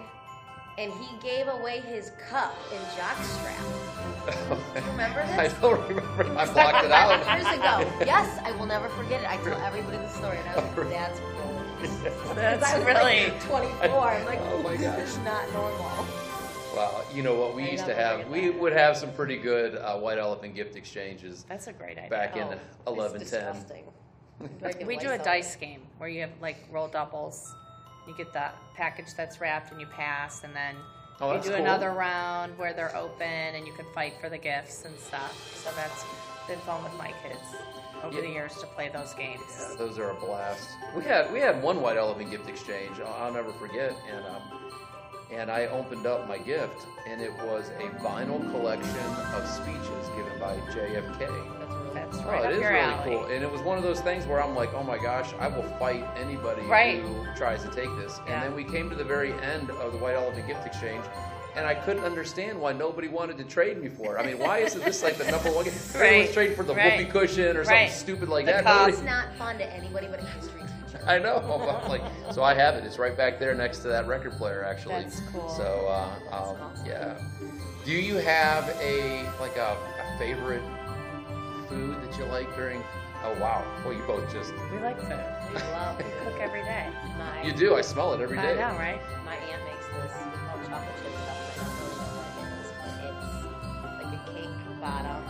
and 0.78 0.92
he 0.92 1.18
gave 1.22 1.48
away 1.48 1.80
his 1.80 2.12
cup 2.30 2.54
and 2.74 2.84
jockstrap. 2.98 4.76
you 4.86 4.92
remember 4.92 5.22
I 5.22 5.48
this? 5.48 5.54
don't 5.62 5.82
remember. 5.88 6.24
I 6.38 6.46
blocked 6.52 6.86
it 6.86 6.92
out. 7.02 7.40
Years 7.40 7.54
ago. 7.58 7.92
Yes, 8.06 8.40
I 8.44 8.52
will 8.52 8.66
never 8.66 8.90
forget 8.90 9.22
it. 9.22 9.30
I 9.30 9.38
tell 9.38 9.60
everybody 9.62 9.98
the 9.98 10.10
story, 10.10 10.38
and 10.38 10.50
I 10.50 10.56
was 10.56 10.78
like, 10.78 10.90
"That's 10.90 11.20
cool." 11.20 12.36
That's 12.36 12.64
I 12.66 12.78
was 12.78 12.86
really. 12.86 13.30
like 13.32 13.44
24. 13.44 13.90
I'm 13.90 14.26
like, 14.26 14.40
Oh 14.42 14.62
my 14.64 14.76
gosh. 14.78 14.96
this 14.98 15.12
is 15.12 15.18
not 15.20 15.52
normal. 15.54 16.06
Well, 16.76 17.04
you 17.14 17.22
know 17.24 17.36
what 17.36 17.56
we 17.56 17.64
I 17.64 17.72
used 17.72 17.86
to 17.86 17.94
have. 17.94 18.28
We 18.30 18.48
that. 18.50 18.60
would 18.60 18.74
have 18.74 18.96
some 18.98 19.12
pretty 19.14 19.38
good 19.38 19.76
uh, 19.76 19.98
white 19.98 20.18
elephant 20.18 20.56
gift 20.56 20.76
exchanges 20.76 21.46
That's 21.50 21.68
a 21.68 21.74
great 21.74 21.98
idea. 21.98 22.10
back 22.10 22.36
in 22.38 22.48
Oh, 22.88 22.94
11, 22.94 23.22
it's 23.22 23.32
10. 23.32 23.40
disgusting. 23.54 23.84
Get 24.62 24.86
We 24.86 24.98
do 24.98 25.12
a 25.12 25.18
dice 25.18 25.56
game 25.56 25.82
where 25.98 26.10
you 26.10 26.22
have 26.22 26.32
like 26.42 26.58
roll 26.72 26.88
doubles. 26.88 27.54
You 28.08 28.14
get 28.16 28.34
the 28.34 28.50
package 28.76 29.14
that's 29.16 29.40
wrapped 29.40 29.72
and 29.72 29.80
you 29.80 29.88
pass, 29.88 30.44
and 30.44 30.54
then 30.56 30.76
Oh, 31.22 31.36
you 31.36 31.42
do 31.42 31.50
cool. 31.50 31.60
another 31.60 31.92
round 31.92 32.58
where 32.58 32.74
they're 32.74 32.96
open 32.96 33.28
and 33.28 33.66
you 33.68 33.74
can 33.74 33.86
fight 33.94 34.14
for 34.20 34.30
the 34.30 34.38
gifts 34.38 34.84
and 34.84 34.98
stuff. 35.00 35.34
So 35.64 35.70
that's 35.76 36.04
been 36.48 36.60
fun 36.62 36.84
with 36.84 36.94
my 36.98 37.14
kids 37.24 37.40
over 38.04 38.16
Yeah. 38.16 38.22
the 38.22 38.30
years 38.30 38.58
to 38.58 38.66
play 38.68 38.90
those 38.90 39.14
games. 39.14 39.42
Yeah, 39.58 39.76
those 39.78 39.98
are 40.00 40.10
a 40.10 40.16
blast. 40.16 40.68
We 40.96 41.04
had 41.04 41.32
we 41.32 41.40
had 41.40 41.62
one 41.64 41.82
white 41.82 41.96
elephant 41.98 42.32
gift 42.32 42.50
exchange. 42.50 43.00
I'll, 43.00 43.14
I'll 43.26 43.32
never 43.34 43.54
forget. 43.54 43.96
And 44.12 44.26
um, 44.26 44.42
and 45.36 45.50
I 45.50 45.66
opened 45.68 46.06
up 46.06 46.28
my 46.28 46.38
gift, 46.38 46.86
and 47.08 47.22
it 47.22 47.32
was 47.44 47.70
a 47.80 47.90
vinyl 48.04 48.40
collection 48.52 49.00
of 49.36 49.48
speeches 49.48 50.10
given 50.16 50.38
by 50.40 50.56
JFK. 50.72 51.20
That's 51.60 51.74
really 51.74 51.94
That's 51.94 52.18
Oh, 52.20 52.30
right 52.30 52.44
it 52.44 52.46
up 52.48 52.52
is 52.54 52.60
your 52.62 52.70
really 52.72 52.84
alley. 52.84 53.10
cool, 53.16 53.26
and 53.26 53.44
it 53.44 53.52
was 53.52 53.62
one 53.62 53.78
of 53.78 53.84
those 53.84 54.02
things 54.02 54.26
where 54.28 54.42
I'm 54.42 54.56
like, 54.56 54.74
oh 54.74 54.84
my 54.84 54.98
gosh, 54.98 55.34
I 55.40 55.48
will 55.48 55.64
fight 55.80 56.06
anybody 56.18 56.62
Right. 56.64 57.02
who 57.02 57.26
tries 57.36 57.64
to 57.64 57.70
take 57.70 57.90
this. 57.98 58.20
And 58.20 58.30
Yeah. 58.30 58.44
then 58.44 58.56
we 58.56 58.64
came 58.64 58.90
to 58.90 58.96
the 58.96 59.04
very 59.04 59.34
end 59.42 59.70
of 59.72 59.92
the 59.92 59.98
White 59.98 60.16
Elephant 60.16 60.48
gift 60.48 60.66
exchange, 60.68 61.04
and 61.56 61.66
I 61.66 61.74
couldn't 61.76 62.04
understand 62.04 62.60
why 62.60 62.74
nobody 62.74 63.08
wanted 63.08 63.38
to 63.40 63.44
trade 63.44 63.82
me 63.82 63.90
for 63.90 64.16
it. 64.16 64.20
I 64.20 64.26
mean, 64.26 64.40
why 64.40 64.60
isn't 64.60 64.84
this 64.86 65.02
like 65.04 65.18
the 65.18 65.30
number 65.32 65.52
one? 65.52 65.66
gift? 65.66 65.96
Everyone 65.96 66.18
was 66.20 66.28
Right. 66.28 66.34
trading 66.34 66.56
for 66.56 66.64
the 66.64 66.76
Right. 66.76 66.98
whoopee 66.98 67.12
cushion 67.12 67.58
or 67.58 67.62
Right. 67.62 67.68
something 67.68 67.90
stupid 67.90 68.30
like 68.30 68.46
The 68.46 68.54
that. 68.54 68.64
cup. 68.64 68.90
It's 68.90 69.02
not 69.02 69.34
fun 69.38 69.58
to 69.58 69.66
anybody 69.74 70.08
but 70.08 70.20
a 70.22 70.26
history 70.26 70.62
teacher. 70.62 70.73
I 71.08 71.20
know. 71.20 71.38
I'm 71.84 71.90
like, 71.90 72.04
so 72.32 72.44
I 72.44 72.54
have 72.54 72.76
it. 72.76 72.84
It's 72.84 72.98
right 72.98 73.16
back 73.16 73.40
there 73.40 73.54
next 73.54 73.80
to 73.80 73.88
that 73.90 74.08
record 74.08 74.34
player, 74.34 74.64
actually. 74.64 74.96
That's 74.96 75.22
cool. 75.32 75.50
So, 75.50 75.88
uh, 75.88 76.10
That's 76.30 76.50
um, 76.50 76.58
awesome. 76.62 76.86
yeah. 76.86 77.18
Do 77.86 77.92
you 77.92 78.16
have 78.16 78.70
a 78.82 79.30
like 79.42 79.58
a, 79.58 79.76
a 80.00 80.18
favorite 80.18 80.62
food 81.68 82.02
that 82.02 82.18
you 82.18 82.26
like 82.26 82.54
during? 82.56 82.84
Oh 83.26 83.34
wow! 83.40 83.64
Well, 83.84 83.94
you 83.94 84.04
both 84.04 84.32
just 84.32 84.54
We 84.72 84.80
like 84.80 85.00
food. 85.00 85.20
We 85.54 85.60
love 85.72 85.98
We 85.98 86.04
cook 86.04 86.40
every 86.40 86.62
day. 86.64 86.88
my 87.18 87.42
you 87.44 87.54
do. 87.54 87.76
I 87.76 87.82
smell 87.82 88.14
it 88.14 88.22
every 88.22 88.38
day. 88.38 88.62
I 88.62 88.72
know, 88.72 88.78
right? 88.78 89.02
my 89.26 89.36
aunt 89.36 89.64
makes 89.66 89.86
this 89.88 90.12
called 90.48 90.66
chocolate 90.68 90.96
chip 91.02 91.14
stuff. 91.24 91.40
and 91.52 91.62
I 91.62 91.66
don't 91.68 91.80
really 91.80 91.98
know 92.00 92.16
what 92.20 92.36
it 92.40 92.48
is, 92.60 92.70
but 92.84 93.00
it's 93.84 94.04
like 94.04 94.14
a 94.16 94.32
cake 94.32 94.80
bottom, 94.82 95.24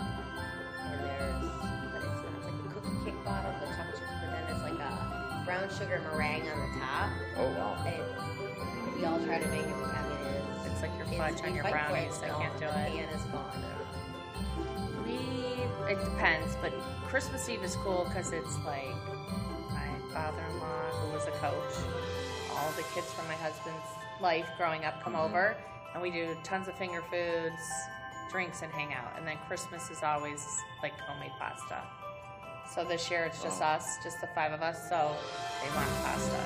brown 5.54 5.70
sugar 5.70 6.02
meringue 6.12 6.50
on 6.50 6.60
the 6.60 6.80
top. 6.80 7.10
Oh 7.38 7.50
wow! 7.52 7.86
And 7.86 8.96
we 8.96 9.06
all 9.06 9.20
try 9.24 9.40
to 9.40 9.48
make 9.50 9.62
it. 9.62 9.68
I 9.68 10.10
mean, 10.10 10.18
it 10.18 10.66
is. 10.66 10.72
It's 10.72 10.82
like 10.82 10.98
your 10.98 11.06
fudge 11.18 11.46
on 11.46 11.54
your 11.54 11.64
brownies. 11.64 12.20
I 12.24 12.30
can't 12.30 12.54
do 12.54 12.66
the 12.66 12.80
it. 12.80 12.92
pan 12.92 13.10
is 13.10 13.24
gone. 13.26 13.64
We 15.06 15.92
it 15.92 16.04
depends, 16.04 16.56
but 16.62 16.74
Christmas 17.06 17.48
Eve 17.50 17.64
is 17.64 17.76
cool 17.78 18.06
because 18.06 18.32
it's 18.32 18.58
like 18.66 18.96
my 19.70 19.90
father-in-law, 20.12 20.82
who 21.02 21.14
was 21.14 21.28
a 21.28 21.32
coach, 21.32 21.76
all 22.56 22.72
the 22.76 22.84
kids 22.96 23.12
from 23.14 23.28
my 23.28 23.36
husband's 23.36 23.86
life 24.22 24.48
growing 24.58 24.86
up 24.86 25.04
come 25.04 25.16
over, 25.16 25.56
and 25.94 26.02
we 26.02 26.10
do 26.10 26.36
tons 26.44 26.68
of 26.68 26.76
finger 26.76 27.04
foods, 27.12 27.62
drinks, 28.32 28.64
and 28.64 28.72
hang 28.72 28.94
out. 28.94 29.14
And 29.18 29.28
then 29.28 29.38
Christmas 29.48 29.92
is 29.92 30.02
always 30.02 30.48
like 30.82 30.94
homemade 31.00 31.34
pasta. 31.38 31.84
So 32.68 32.84
this 32.84 33.10
year 33.12 33.26
it's 33.26 33.42
just 33.44 33.62
Oh. 33.62 33.66
us, 33.66 33.98
just 34.04 34.20
the 34.22 34.28
five 34.28 34.52
of 34.52 34.62
us. 34.62 34.78
So 34.90 35.16
they 35.62 35.70
want 35.76 35.90
pasta. 36.04 36.40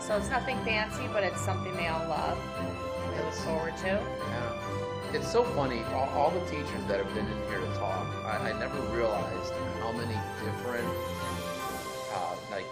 So 0.00 0.16
it's 0.16 0.28
nothing 0.30 0.58
fancy, 0.64 1.06
but 1.12 1.22
it's 1.22 1.40
something 1.44 1.74
they 1.76 1.88
all 1.88 2.06
love. 2.08 2.38
and 2.58 3.14
They 3.16 3.24
look 3.24 3.34
forward 3.34 3.76
to. 3.78 3.86
Yeah. 3.88 5.12
It's 5.12 5.30
so 5.30 5.44
funny. 5.44 5.82
All, 5.94 6.08
all 6.10 6.30
the 6.30 6.40
teachers 6.50 6.84
that 6.88 6.98
have 6.98 7.14
been 7.14 7.26
in 7.26 7.48
here 7.48 7.60
to 7.60 7.74
talk, 7.78 8.06
I, 8.24 8.50
I 8.50 8.58
never 8.58 8.78
realized 8.94 9.52
how 9.80 9.92
many 9.92 10.14
different, 10.44 10.86
uh, 12.12 12.34
like, 12.50 12.66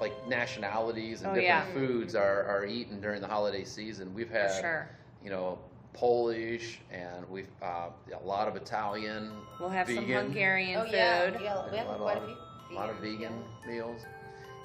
like 0.00 0.26
nationalities 0.28 1.20
and 1.22 1.32
Oh, 1.32 1.34
different 1.34 1.68
yeah. 1.68 1.74
foods 1.74 2.14
are, 2.14 2.44
are 2.44 2.64
eaten 2.64 3.00
during 3.00 3.20
the 3.20 3.28
holiday 3.28 3.64
season. 3.64 4.14
We've 4.14 4.30
had, 4.30 4.60
sure. 4.60 4.88
you 5.22 5.28
know, 5.30 5.58
Polish 5.92 6.78
and 6.90 7.28
we've 7.28 7.48
uh, 7.62 7.88
a 8.14 8.26
lot 8.26 8.48
of 8.48 8.56
Italian. 8.56 9.32
We'll 9.58 9.68
have 9.70 9.86
some 9.86 9.96
vegan, 10.06 10.24
Hungarian 10.26 10.80
oh 10.80 10.84
food. 10.84 10.92
yeah, 10.94 11.30
yeah, 11.42 11.70
we 11.70 11.76
have 11.76 11.86
A 11.86 11.90
lot 11.90 11.98
quite 12.00 12.16
a 12.16 12.20
of- 12.20 12.26
few. 12.26 12.36
A 12.70 12.74
lot 12.78 12.90
of 12.90 12.96
vegan, 12.96 13.18
vegan 13.18 13.32
yeah. 13.66 13.70
meals. 13.70 14.00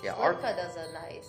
Yeah, 0.04 0.14
our, 0.14 0.34
does 0.34 0.76
a 0.76 0.94
nice. 0.94 1.28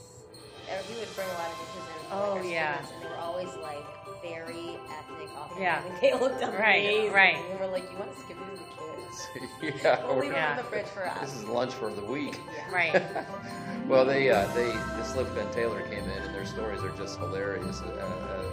er, 0.71 0.83
He 0.87 0.99
would 1.01 1.15
bring 1.17 1.27
a 1.29 1.33
lot 1.33 1.51
of 1.51 1.59
dishes 1.59 1.89
in. 1.89 2.07
Oh, 2.13 2.37
our 2.39 2.45
yeah. 2.45 2.75
students, 2.85 2.93
and 2.93 3.03
they 3.03 3.09
were 3.09 3.23
always 3.23 3.49
like 3.63 3.87
very 4.23 4.77
ethnic. 4.91 5.31
Authentic. 5.37 5.59
Yeah. 5.59 5.83
they 6.03 6.13
looked 6.13 6.43
Right, 6.43 6.85
amazing. 6.85 7.13
right. 7.13 7.37
And 7.37 7.49
we 7.61 7.67
were 7.67 7.73
like, 7.73 7.91
you 7.91 7.97
want 7.99 8.13
to 8.15 8.29
give 8.29 8.37
these 8.51 8.59
to 8.59 9.41
the 9.41 9.41
kids? 9.73 9.83
yeah, 9.85 10.05
We'll 10.05 10.17
leave 10.19 10.31
we're- 10.33 10.35
them 10.35 10.51
in 10.51 10.57
the 10.59 10.63
fridge 10.65 10.87
for 10.87 11.09
us. 11.09 11.21
this 11.21 11.35
is 11.35 11.45
lunch 11.45 11.73
for 11.73 11.91
the 11.91 12.05
week. 12.05 12.39
yeah. 12.55 12.75
Right. 12.75 13.03
well, 13.89 14.05
they 14.05 14.29
uh, 14.31 14.47
they 14.49 14.67
this 14.99 15.13
Slipka 15.13 15.41
and 15.41 15.53
Taylor 15.53 15.81
came 15.89 16.05
in, 16.05 16.23
and 16.25 16.35
their 16.35 16.45
stories 16.47 16.83
are 16.83 16.91
just 16.99 17.19
hilarious. 17.19 17.81
Uh, 17.81 17.87
uh, 17.87 17.89
you 17.89 17.95
know 18.03 18.09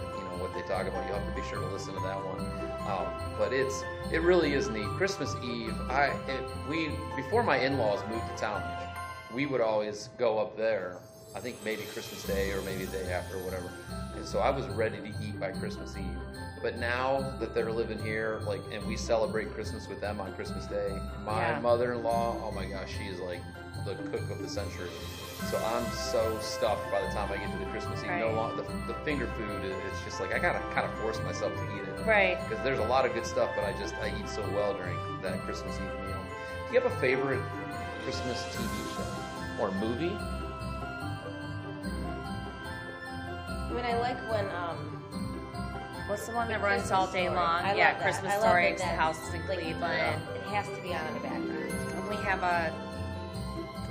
what 0.08 0.13
they 0.54 0.62
talk 0.62 0.86
about. 0.86 1.06
You 1.06 1.12
have 1.14 1.26
to 1.26 1.40
be 1.40 1.46
sure 1.48 1.60
to 1.60 1.66
listen 1.68 1.94
to 1.94 2.00
that 2.00 2.16
one. 2.16 2.40
Um, 2.88 3.06
but 3.38 3.52
it's 3.52 3.82
it 4.12 4.22
really 4.22 4.52
is 4.54 4.68
neat. 4.68 4.86
Christmas 4.96 5.34
Eve, 5.42 5.74
I 5.88 6.06
it, 6.28 6.44
we 6.68 6.90
before 7.16 7.42
my 7.42 7.56
in-laws 7.58 8.00
moved 8.08 8.26
to 8.28 8.36
town, 8.36 8.62
we 9.32 9.46
would 9.46 9.60
always 9.60 10.10
go 10.18 10.38
up 10.38 10.56
there. 10.56 10.98
I 11.34 11.40
think 11.40 11.56
maybe 11.64 11.82
Christmas 11.84 12.22
Day 12.24 12.50
or 12.52 12.62
maybe 12.62 12.84
the 12.84 12.92
day 12.92 13.12
after 13.12 13.36
or 13.36 13.44
whatever. 13.44 13.68
And 14.14 14.24
so 14.24 14.38
I 14.38 14.50
was 14.50 14.66
ready 14.68 14.98
to 14.98 15.08
eat 15.20 15.40
by 15.40 15.50
Christmas 15.50 15.96
Eve. 15.96 16.18
But 16.62 16.78
now 16.78 17.34
that 17.40 17.54
they're 17.54 17.72
living 17.72 17.98
here, 17.98 18.40
like, 18.46 18.60
and 18.72 18.86
we 18.86 18.96
celebrate 18.96 19.52
Christmas 19.52 19.88
with 19.88 20.00
them 20.00 20.20
on 20.20 20.32
Christmas 20.34 20.66
Day, 20.66 20.96
my 21.24 21.40
Yeah. 21.50 21.60
mother-in-law, 21.60 22.40
oh 22.44 22.52
my 22.52 22.64
gosh, 22.66 22.90
she 22.96 23.04
is 23.04 23.18
like 23.20 23.40
the 23.84 23.96
cook 24.10 24.30
of 24.30 24.40
the 24.40 24.48
century. 24.48 24.88
So 25.50 25.58
I'm 25.64 25.84
so 25.92 26.36
stuffed 26.40 26.90
by 26.90 27.00
the 27.02 27.08
time 27.08 27.30
I 27.30 27.36
get 27.36 27.50
to 27.52 27.58
the 27.58 27.66
Christmas 27.70 28.02
Eve. 28.02 28.10
No 28.18 28.32
longer 28.32 28.62
the, 28.62 28.92
the 28.92 28.94
finger 29.04 29.26
food. 29.38 29.62
It's 29.64 30.04
just 30.04 30.20
like 30.20 30.34
I 30.34 30.38
gotta 30.38 30.58
kind 30.74 30.86
of 30.90 30.98
force 31.00 31.20
myself 31.22 31.54
to 31.54 31.62
eat 31.76 31.82
it 31.88 32.06
Right. 32.06 32.38
because 32.48 32.62
there's 32.64 32.78
a 32.80 32.86
lot 32.86 33.04
of 33.06 33.14
good 33.14 33.26
stuff, 33.26 33.50
but 33.54 33.64
I 33.64 33.72
just 33.78 33.94
I 33.96 34.12
eat 34.18 34.28
so 34.28 34.42
well 34.54 34.74
during 34.74 34.96
that 35.22 35.40
Christmas 35.42 35.74
Eve 35.76 36.06
meal. 36.08 36.18
Do 36.68 36.74
you 36.74 36.80
have 36.80 36.90
a 36.90 36.96
favorite 37.00 37.42
Christmas 38.04 38.42
TV 38.56 38.96
show 38.96 39.62
or 39.62 39.70
movie? 39.72 40.16
I 43.66 43.72
mean, 43.74 43.84
I 43.84 43.98
like 43.98 44.18
when 44.30 44.46
um. 44.54 44.90
What's 46.06 46.26
the 46.26 46.34
one 46.34 46.48
that 46.48 46.60
The 46.60 46.66
runs 46.66 46.90
all 46.90 47.06
day 47.06 47.24
Story. 47.24 47.36
long? 47.36 47.64
I 47.64 47.74
yeah, 47.74 47.88
love 47.92 47.94
that. 47.98 48.02
Christmas 48.02 48.32
I 48.32 48.36
love 48.36 48.44
Story, 48.44 48.66
It's 48.68 48.82
the 48.82 48.88
that- 48.88 48.98
House 48.98 49.32
in 49.32 49.40
like, 49.48 49.58
Cleveland. 49.58 50.22
It 50.36 50.42
has 50.52 50.66
to 50.68 50.82
be 50.82 50.94
on 50.94 51.06
in 51.06 51.14
the 51.14 51.20
background. 51.20 51.72
And 51.96 52.08
we 52.08 52.16
have 52.16 52.42
a 52.42 52.72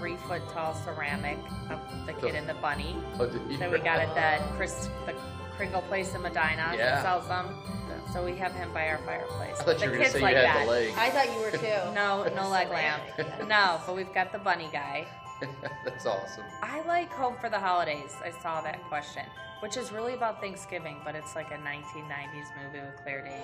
three 0.04 0.18
foot 0.28 0.42
tall 0.50 0.74
ceramic 0.74 1.38
of 1.70 1.80
the 2.06 2.12
kid 2.12 2.36
and 2.36 2.46
the 2.50 2.54
bunny 2.56 2.94
Oh, 3.18 3.26
that 3.26 3.72
we 3.72 3.78
got 3.78 4.00
at 4.00 4.14
the 4.14 4.44
Oh. 4.44 4.56
Chris 4.58 4.90
the 5.06 5.14
Kringle 5.56 5.82
place 5.84 6.14
in 6.14 6.22
Medina 6.22 6.74
Yeah. 6.76 6.96
that 6.96 7.04
sells 7.04 7.26
them. 7.30 7.56
Yeah. 7.88 8.12
So 8.14 8.26
we 8.26 8.36
have 8.36 8.52
him 8.54 8.74
by 8.74 8.90
our 8.90 8.98
fireplace. 8.98 9.62
I 9.62 9.64
thought 9.64 9.78
the 9.80 9.86
you 9.86 9.92
were 9.92 9.96
gonna 9.96 10.04
kids 10.04 10.16
say 10.16 10.20
like 10.20 10.32
you 10.36 10.42
had 10.42 10.56
that. 10.58 10.66
the 10.66 10.72
leg. 10.72 10.94
I 10.98 11.10
thought 11.10 11.32
you 11.32 11.40
were 11.40 11.52
too. 11.52 11.94
No, 11.94 12.26
no 12.36 12.50
leg 12.50 12.70
lamp. 12.70 13.02
No, 13.48 13.80
but 13.86 13.96
we've 13.96 14.14
got 14.14 14.34
the 14.34 14.40
bunny 14.40 14.68
guy. 14.74 15.08
That's 15.86 16.06
awesome. 16.06 16.44
I 16.62 16.82
like 16.82 17.10
Home 17.14 17.36
for 17.40 17.50
the 17.50 17.60
Holidays. 17.60 18.14
I 18.26 18.32
saw 18.42 18.60
that 18.60 18.84
question, 18.90 19.24
which 19.62 19.78
is 19.78 19.94
really 19.94 20.16
about 20.16 20.42
Thanksgiving, 20.42 20.98
but 21.06 21.16
it's 21.16 21.34
like 21.34 21.52
a 21.52 21.58
1990s 21.60 22.50
movie 22.62 22.82
with 22.86 22.98
Claire 23.04 23.22
Danes, 23.24 23.42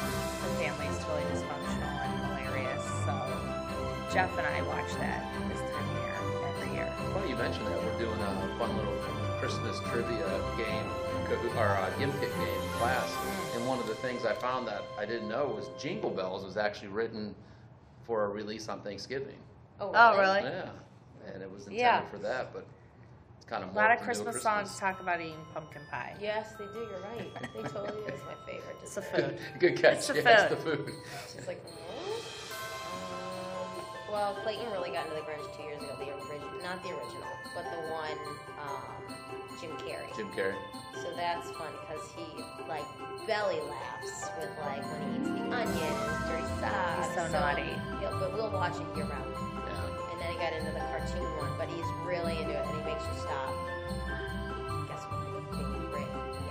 and 0.00 0.10
the 0.42 0.56
family's 0.58 0.98
totally 1.04 1.22
dysfunctional 1.32 2.00
and 2.00 2.46
hilarious. 2.48 2.84
So 3.04 3.51
Jeff 4.12 4.36
and 4.36 4.46
I 4.46 4.62
watch 4.62 4.90
that 4.98 5.24
this 5.48 5.60
time 5.72 5.88
of 5.88 6.02
year 6.02 6.14
every 6.62 6.74
year. 6.76 6.92
Funny 7.14 7.30
you 7.30 7.36
mentioned 7.36 7.66
that. 7.66 7.82
We're 7.82 7.98
doing 7.98 8.20
a 8.20 8.56
fun 8.58 8.76
little 8.76 8.92
Christmas 9.40 9.80
trivia 9.90 10.40
game, 10.56 10.86
or 11.56 11.66
uh, 11.68 11.90
Gimkit 11.98 12.20
game 12.20 12.62
in 12.62 12.68
class. 12.78 13.10
Mm. 13.10 13.56
And 13.56 13.66
one 13.68 13.78
of 13.78 13.86
the 13.86 13.94
things 13.96 14.24
I 14.24 14.34
found 14.34 14.66
that 14.68 14.82
I 14.98 15.06
didn't 15.06 15.28
know 15.28 15.46
was 15.46 15.70
Jingle 15.82 16.10
Bells 16.10 16.44
was 16.44 16.56
actually 16.56 16.88
written 16.88 17.34
for 18.06 18.24
a 18.24 18.28
release 18.28 18.68
on 18.68 18.80
Thanksgiving. 18.82 19.36
Oh, 19.80 19.92
Oh, 19.94 20.18
really? 20.18 20.40
Yeah, 20.42 20.68
and 21.32 21.42
it 21.42 21.50
was 21.50 21.62
intended 21.62 21.80
Yeah. 21.80 22.02
for 22.06 22.18
that, 22.18 22.52
but 22.52 22.66
it's 23.36 23.46
kind 23.46 23.64
of 23.64 23.70
A 23.70 23.72
lot 23.72 23.88
morphed 23.90 23.92
of 23.94 23.98
into 24.00 24.04
Christmas, 24.04 24.42
songs 24.42 24.78
talk 24.78 25.00
about 25.00 25.20
eating 25.20 25.34
pumpkin 25.54 25.82
pie. 25.90 26.14
Yes, 26.20 26.52
they 26.58 26.66
do. 26.66 26.80
You're 26.90 27.00
right. 27.16 27.32
They 27.54 27.62
totally 27.62 28.02
is 28.12 28.20
my 28.26 28.34
favorite. 28.46 28.76
It's 28.82 28.94
the 28.94 29.02
food. 29.02 29.38
Good 29.58 29.76
catch. 29.76 29.94
It's 29.94 30.06
the 30.08 30.14
yeah, 30.22 30.44
it's 30.44 30.62
food. 30.62 30.78
the 30.78 30.84
food. 30.84 30.94
She's 31.34 31.46
like, 31.46 31.66
"Hmm?" 31.66 32.11
Well, 34.12 34.36
Clayton 34.44 34.70
really 34.72 34.90
got 34.90 35.06
into 35.08 35.16
the 35.16 35.24
Grinch 35.24 35.42
two 35.56 35.62
years 35.64 35.80
ago. 35.82 35.96
The 35.98 36.12
original, 36.12 36.52
not 36.62 36.82
the 36.84 36.90
original, 36.92 37.32
but 37.56 37.64
the 37.64 37.80
one 37.90 38.18
um, 38.60 39.16
Jim 39.60 39.70
Carrey. 39.80 40.04
Jim 40.16 40.28
Carrey. 40.36 40.54
So 41.00 41.08
that's 41.16 41.48
fun 41.56 41.72
because 41.82 42.04
he 42.14 42.26
like 42.68 42.84
belly 43.26 43.58
laughs 43.64 44.28
with 44.38 44.50
like 44.60 44.84
when 44.92 45.00
he 45.08 45.16
eats 45.16 45.28
the 45.28 45.44
onion 45.48 45.92
and 45.96 46.12
his 46.12 46.28
dirty 46.28 46.46
socks. 46.60 47.06
He's 47.08 47.14
so 47.16 47.22
naughty. 47.32 47.72
he'll- 48.00 48.18
but 48.20 48.32
we'll 48.34 48.50
watch 48.52 48.76
it 48.76 48.86
year 48.96 49.06
round. 49.08 49.32
Yeah. 49.32 50.12
And 50.12 50.20
then 50.20 50.28
he 50.30 50.36
got 50.38 50.52
into 50.52 50.70
the 50.70 50.84
cartoon 50.92 51.24
one, 51.40 51.50
but 51.58 51.68
he's 51.72 51.88
really 52.04 52.36
into 52.38 52.52
it 52.52 52.60
and 52.68 52.76
he 52.76 52.82
makes 52.84 53.02
you 53.08 53.16
stop. 53.24 53.48
Guess 54.92 55.02
what 55.08 55.24
my 55.24 55.40
favorite 55.56 56.06
animal 56.12 56.28
is? 56.28 56.46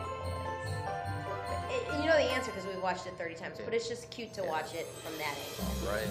It, 1.71 2.01
you 2.01 2.05
know 2.09 2.17
the 2.17 2.27
answer 2.33 2.49
because 2.51 2.65
we've 2.65 2.81
watched 2.81 3.05
it 3.05 3.13
30 3.17 3.35
times, 3.35 3.57
but 3.63 3.73
it's 3.73 3.87
just 3.87 4.09
cute 4.09 4.33
to 4.33 4.41
Yeah. 4.41 4.49
watch 4.49 4.73
it 4.73 4.87
from 5.05 5.13
that 5.21 5.37
angle. 5.37 5.69
Right. 5.87 6.09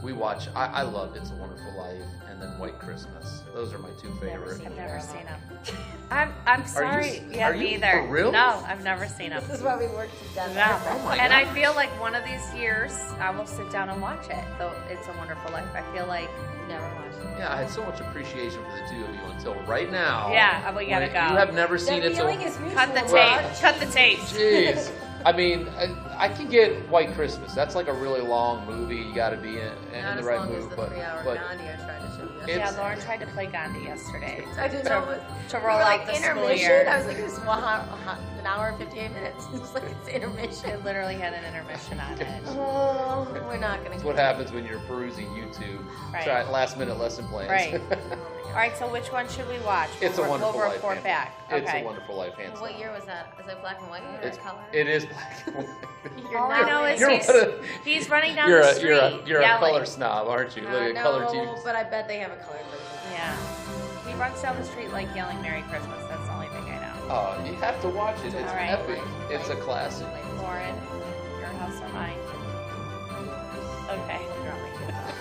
That's- 0.00 0.04
we 0.04 0.12
watch. 0.12 0.48
I, 0.54 0.66
I 0.66 0.82
loved 0.82 1.16
It's 1.16 1.30
a 1.30 1.34
Wonderful 1.34 1.76
Life 1.76 2.02
and 2.30 2.40
then 2.40 2.58
White 2.58 2.78
Christmas. 2.78 3.42
Those 3.54 3.72
are 3.74 3.78
my 3.78 3.90
two 4.00 4.08
Never 4.24 4.46
favorite. 4.46 4.66
I've 4.66 4.76
never 4.76 5.00
seen 5.00 5.24
them. 5.24 5.40
them. 5.64 5.76
I'm 6.10 6.32
I'm 6.46 6.66
sorry. 6.66 7.04
s- 7.08 7.20
yeah, 7.30 7.48
are 7.50 7.54
you 7.54 7.60
me 7.64 7.74
either. 7.74 8.02
for 8.06 8.06
real? 8.08 8.32
No, 8.32 8.62
I've 8.66 8.82
never 8.82 9.06
seen 9.06 9.30
them. 9.30 9.42
This 9.46 9.58
is 9.58 9.62
why 9.64 9.76
we 9.76 9.86
work 9.88 10.08
together. 10.28 10.54
No. 10.54 10.78
Oh 10.88 10.98
my 11.04 11.16
and 11.16 11.32
I 11.32 11.44
feel 11.54 11.74
like 11.74 11.88
one 12.00 12.14
of 12.14 12.24
these 12.24 12.52
years 12.54 12.92
I 13.20 13.30
will 13.30 13.46
sit 13.46 13.70
down 13.70 13.90
and 13.90 14.00
watch 14.00 14.24
it. 14.30 14.44
Though 14.58 14.72
it's 14.88 15.06
a 15.08 15.12
wonderful 15.18 15.52
life. 15.52 15.66
I 15.74 15.82
feel 15.94 16.06
like 16.06 16.28
Never 16.68 16.84
watched 16.96 17.18
it. 17.18 17.38
Yeah, 17.38 17.52
I 17.52 17.56
had 17.62 17.70
so 17.70 17.84
much 17.84 18.00
appreciation 18.00 18.60
for 18.64 18.70
the 18.76 18.88
two 18.90 19.04
of 19.04 19.14
you 19.14 19.20
until 19.36 19.54
right 19.64 19.90
now. 19.90 20.32
Yeah, 20.32 20.74
we 20.76 20.86
gotta 20.86 21.06
go. 21.08 21.14
You 21.14 21.36
have 21.36 21.52
never 21.54 21.78
seen 21.78 22.00
The 22.00 22.08
It's 22.10 22.18
feeling 22.18 22.40
a. 22.42 22.46
is 22.46 22.58
mutual. 22.60 22.76
cut 22.78 22.94
the 22.94 23.00
tape. 23.02 23.60
Cut 23.60 23.80
the 23.80 23.86
tape. 23.86 24.18
Jeez. 24.20 24.90
I 25.26 25.32
mean, 25.32 25.68
I, 25.76 25.84
I 26.20 26.28
can 26.28 26.50
get 26.50 26.86
White 26.90 27.14
Christmas. 27.14 27.54
That's 27.54 27.74
like 27.74 27.88
a 27.88 27.94
really 27.94 28.20
long 28.20 28.66
movie. 28.66 28.96
You 28.96 29.14
got 29.14 29.30
to 29.30 29.38
be 29.38 29.58
in, 29.58 29.72
in 29.94 30.02
Not 30.02 30.16
the 30.16 30.20
as 30.20 30.24
right 30.26 30.38
long 30.38 30.48
mood. 30.50 30.58
as 30.58 30.68
the 30.68 30.76
but 30.76 30.88
three-hour 30.90 31.24
but 31.24 31.38
Gandhi 31.38 31.64
I 31.64 31.76
tried 31.76 32.00
to 32.00 32.16
show 32.16 32.46
you. 32.46 32.58
Yeah, 32.58 32.70
Lauren 32.72 33.00
tried 33.00 33.20
to 33.20 33.26
play 33.28 33.46
Gandhi 33.46 33.84
yesterday. 33.84 34.44
I 34.58 34.68
didn't 34.68 34.84
to, 34.84 34.90
know 34.90 35.00
what 35.00 35.48
to 35.48 35.56
roll 35.56 35.64
were 35.64 35.70
out 35.70 35.80
like 35.80 36.06
the 36.06 36.14
school 36.16 36.30
intermission. 36.32 36.58
year. 36.58 36.86
I 36.86 36.98
was 36.98 37.06
like, 37.06 37.16
it's 37.16 37.38
an 37.38 38.46
hour 38.46 38.68
and 38.68 38.78
58 38.78 39.12
minutes. 39.12 39.46
It's 39.54 39.74
like 39.74 39.84
it's 39.84 40.08
intermission. 40.08 40.70
It 40.70 40.84
literally 40.84 41.14
had 41.14 41.32
an 41.32 41.44
intermission 41.44 41.98
on 42.00 42.20
it. 42.20 42.26
Oh, 42.48 43.26
we're 43.46 43.56
not 43.56 43.78
gonna. 43.78 43.90
That's 43.90 44.04
what 44.04 44.16
happens 44.16 44.52
when 44.52 44.66
you're 44.66 44.80
perusing 44.80 45.26
YouTube. 45.28 45.82
Right. 46.12 46.24
Try 46.24 46.50
last 46.50 46.76
minute 46.76 46.98
lesson 46.98 47.26
plans. 47.28 47.50
Right. 47.50 47.80
All 48.50 48.56
right, 48.56 48.76
so 48.76 48.90
which 48.90 49.12
one 49.12 49.28
should 49.28 49.48
we 49.48 49.58
watch? 49.60 49.88
it's 50.00 50.18
a 50.18 50.22
We'll- 50.22 50.30
wonderful 50.32 50.54
we'll 50.58 50.66
life. 50.68 50.74
report 50.76 51.02
back. 51.04 51.48
down. 51.48 51.60
It's 51.60 51.68
Okay. 51.70 51.82
a 51.82 51.84
wonderful 51.84 52.16
life, 52.16 52.34
hands 52.34 52.60
What 52.60 52.70
down. 52.72 52.80
year 52.80 52.92
was 52.92 53.04
that? 53.04 53.32
Is 53.38 53.46
that 53.46 53.60
black 53.60 53.78
and 53.80 53.88
white 53.90 54.02
or 54.02 54.26
It's 54.26 54.38
color? 54.38 54.60
it 54.72 54.88
is 54.88 55.06
black 55.06 55.46
and 55.46 55.56
white. 55.56 55.68
You're 56.30 56.38
All 56.38 56.50
I 56.50 56.60
not 56.60 56.68
know 56.68 56.84
is 56.84 57.00
You're 57.00 57.10
he's, 57.10 57.26
one 57.28 57.36
of- 57.36 57.64
he's 57.84 58.10
running 58.10 58.34
down 58.34 58.48
You're 58.48 58.62
the 58.62 58.70
a 58.70 58.74
street 58.74 58.88
you're 58.88 58.98
a 58.98 59.22
you're 59.26 59.40
a 59.40 59.58
color 59.58 59.84
snob, 59.84 60.28
aren't 60.28 60.56
you? 60.56 60.62
Look 60.64 60.72
Uh, 60.72 60.84
at 60.86 60.94
no, 60.94 61.02
color 61.02 61.24
TVs. 61.26 61.62
but 61.64 61.76
I 61.76 61.84
bet 61.84 62.08
they 62.08 62.18
have 62.18 62.32
a 62.32 62.36
color 62.36 62.58
version. 62.70 63.12
Yeah. 63.12 63.36
He 64.10 64.14
runs 64.18 64.40
down 64.42 64.56
the 64.56 64.64
street 64.64 64.90
like 64.92 65.14
yelling 65.14 65.40
Merry 65.42 65.62
Christmas. 65.70 66.04
That's 66.08 66.26
the 66.26 66.32
only 66.32 66.48
thing 66.48 66.64
I 66.64 66.78
know. 66.80 66.94
Oh, 67.08 67.44
you 67.44 67.54
have 67.54 67.80
to 67.82 67.88
watch 67.88 68.18
it. 68.24 68.34
It's 68.34 68.50
All 68.50 68.56
right. 68.56 68.70
epic. 68.70 69.00
It's 69.30 69.48
a 69.50 69.56
classic. 69.56 70.06
Lauren, 70.38 70.74
your 71.38 71.48
house 71.48 71.80
or 71.80 71.88
mine? 71.90 72.18
Okay. 73.90 74.20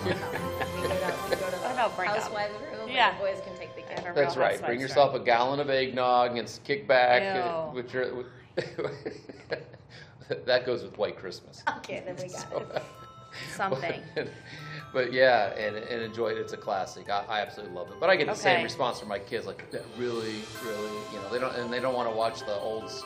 We 0.05 0.11
go 0.11 0.15
to, 0.15 1.13
we 1.29 1.35
go 1.35 1.49
to 1.49 1.57
What 1.57 1.61
the 1.61 1.71
about 1.73 1.95
bring 1.97 2.09
up? 2.09 2.17
housewives 2.17 2.53
room. 2.71 2.78
And 2.89 2.95
Yeah. 2.97 3.13
the 3.13 3.19
boys 3.19 3.41
can 3.45 3.55
take 3.57 3.75
the 3.75 3.83
I 3.85 3.87
gift. 3.89 3.99
have 3.99 4.05
a 4.05 4.13
real 4.13 4.15
That's 4.25 4.37
right. 4.37 4.59
Bring 4.59 4.71
room. 4.71 4.79
yourself 4.81 5.13
a 5.13 5.19
gallon 5.19 5.59
of 5.59 5.69
eggnog 5.69 6.37
and 6.37 6.59
kick 6.63 6.87
back 6.87 7.21
uh, 7.43 7.69
with 7.73 7.93
your. 7.93 8.25
that 10.45 10.65
goes 10.65 10.83
with 10.83 10.97
White 10.97 11.17
Christmas. 11.17 11.63
Okay, 11.77 12.03
then 12.05 12.15
we 12.17 12.29
got 12.31 12.49
So- 12.51 12.57
it. 12.75 12.83
Something. 13.55 14.01
But, 14.15 14.27
but 14.91 15.13
yeah, 15.13 15.53
and, 15.53 15.75
and 15.77 16.01
enjoy 16.01 16.29
it. 16.29 16.37
It's 16.39 16.53
a 16.53 16.57
classic. 16.57 17.09
I, 17.11 17.23
I 17.29 17.41
absolutely 17.41 17.75
love 17.75 17.89
it. 17.91 17.99
But 17.99 18.09
I 18.09 18.15
get 18.15 18.25
the 18.25 18.33
same 18.33 18.63
response 18.63 18.99
from 18.99 19.07
my 19.07 19.19
kids, 19.19 19.45
like, 19.45 19.69
"That 19.69 19.83
really, 19.99 20.33
really, 20.65 20.91
you 21.13 21.19
know, 21.21 21.29
they 21.31 21.37
don't, 21.37 21.55
and 21.55 21.71
they 21.71 21.79
don't 21.79 21.93
want 21.93 22.09
to 22.09 22.15
watch 22.15 22.39
the 22.39 22.55
old 22.55 22.85
s- 22.85 23.03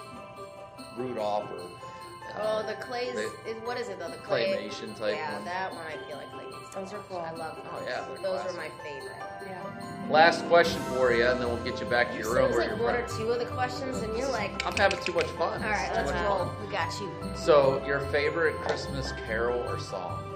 Rudolph 0.97 1.49
or. 1.51 1.59
uh, 1.59 2.41
Oh, 2.41 2.63
the 2.65 2.75
clays. 2.75 3.13
They- 3.13 3.51
is, 3.51 3.57
what 3.65 3.77
is 3.77 3.89
it 3.89 3.99
though? 3.99 4.07
The 4.07 4.15
clay. 4.17 4.45
claymation 4.71 4.97
type 4.97 5.15
Yeah, 5.15 5.33
one. 5.35 5.43
that 5.45 5.73
one 5.73 5.85
I 5.85 5.97
feel 6.07 6.15
like 6.15 6.31
clay 6.31 6.31
needs 6.31 6.31
to 6.31 6.32
Those 6.75 6.93
are 6.93 6.99
cool. 7.09 7.17
I 7.19 7.31
love 7.31 7.59
oh, 7.59 7.63
those. 7.63 7.81
Oh, 7.81 7.85
yeah, 7.87 8.05
they're 8.07 8.17
those 8.17 8.41
classic. 8.41 8.51
were 8.51 8.57
my 8.57 8.69
favorite. 8.83 9.17
Yeah. 9.45 10.09
Last 10.09 10.45
question 10.47 10.81
for 10.83 11.13
you, 11.13 11.25
and 11.25 11.39
then 11.39 11.47
we'll 11.47 11.63
get 11.63 11.79
you 11.79 11.85
back 11.85 12.11
to 12.11 12.17
your 12.17 12.33
room. 12.33 12.45
it 12.45 12.51
where 12.51 12.59
like 12.67 12.77
you're 12.77 12.83
one 12.83 12.95
or 12.95 13.07
two 13.07 13.29
of 13.31 13.39
the 13.39 13.45
questions, 13.45 14.01
and 14.01 14.17
you're 14.17 14.29
like, 14.29 14.65
I'm 14.65 14.75
having 14.75 14.99
too 15.03 15.13
much 15.13 15.27
fun. 15.27 15.63
all 15.63 15.69
right, 15.69 15.91
let's 15.93 16.11
roll. 16.11 16.45
fun. 16.45 16.65
We 16.65 16.71
got 16.71 16.91
you. 16.99 17.11
So, 17.35 17.83
your 17.85 17.99
favorite 18.07 18.55
Christmas 18.57 19.11
carol 19.27 19.61
or 19.69 19.79
song? 19.79 20.29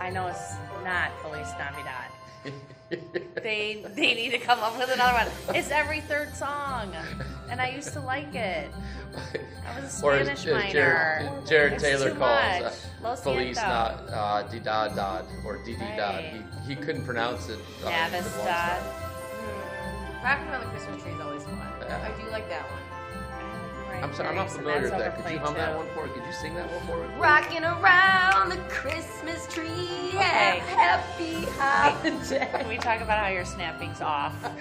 I 0.00 0.10
know 0.10 0.26
it's 0.26 0.54
not 0.84 1.10
Feliz 1.22 1.48
Navidad. 1.58 2.10
They 2.90 3.84
they 3.94 4.14
need 4.14 4.30
to 4.30 4.38
come 4.38 4.60
up 4.60 4.78
with 4.78 4.90
another 4.90 5.12
one. 5.12 5.56
It's 5.56 5.70
every 5.70 6.00
third 6.00 6.34
song, 6.34 6.92
and 7.50 7.60
I 7.60 7.68
used 7.70 7.92
to 7.92 8.00
like 8.00 8.34
it. 8.34 8.70
I 9.66 9.80
was 9.80 10.02
a 10.02 10.04
Or 10.06 10.14
as- 10.14 10.26
Spanish 10.40 10.46
as 10.46 10.52
minor. 10.54 10.72
Jared, 10.72 11.46
Jared 11.46 11.72
It's 11.74 11.82
Taylor 11.82 12.10
too 12.10 12.16
calls 12.18 12.60
much. 12.62 12.72
uh, 12.72 13.08
Lo 13.08 13.16
Feliz 13.16 13.56
not 13.56 14.08
uh, 14.10 14.42
di 14.50 14.58
da 14.58 14.88
dad 14.88 15.24
or 15.44 15.58
di 15.64 15.74
di 15.74 15.78
dad. 15.78 16.16
Right. 16.32 16.44
He, 16.66 16.74
he 16.74 16.76
couldn't 16.76 17.04
pronounce 17.04 17.48
it. 17.48 17.58
uh, 17.84 17.90
Navidad. 17.90 18.22
the. 18.24 18.90
Hmm. 18.90 20.24
Rocking 20.24 20.48
around 20.48 20.60
the 20.64 20.70
Christmas 20.70 21.02
tree 21.02 21.12
is 21.12 21.20
always 21.20 21.44
fun. 21.44 21.58
Yeah. 21.80 22.08
I 22.08 22.22
do 22.22 22.30
like 22.30 22.48
that 22.48 22.62
one. 22.70 22.82
I'm 24.02 24.14
sorry, 24.14 24.28
I'm 24.28 24.36
not 24.36 24.50
familiar 24.50 24.82
with 24.82 24.90
that. 24.92 25.16
Could 25.16 25.32
you 25.32 25.38
hum 25.38 25.56
overplayed, 25.56 25.56
that 25.56 25.72
too. 25.72 25.78
one 25.78 25.88
for 25.94 26.06
me? 26.06 26.12
Could 26.14 26.26
you 26.26 26.32
sing 26.32 26.54
that 26.54 26.70
one 26.70 26.86
for 26.86 26.96
me? 27.08 27.14
Rocking 27.20 27.64
around 27.64 27.82
Happy 31.02 31.44
holiday. 31.58 32.48
Can 32.52 32.68
we 32.68 32.76
talk 32.76 33.00
about 33.00 33.18
how 33.18 33.28
your 33.28 33.44
snapping's 33.44 34.00
off? 34.00 34.34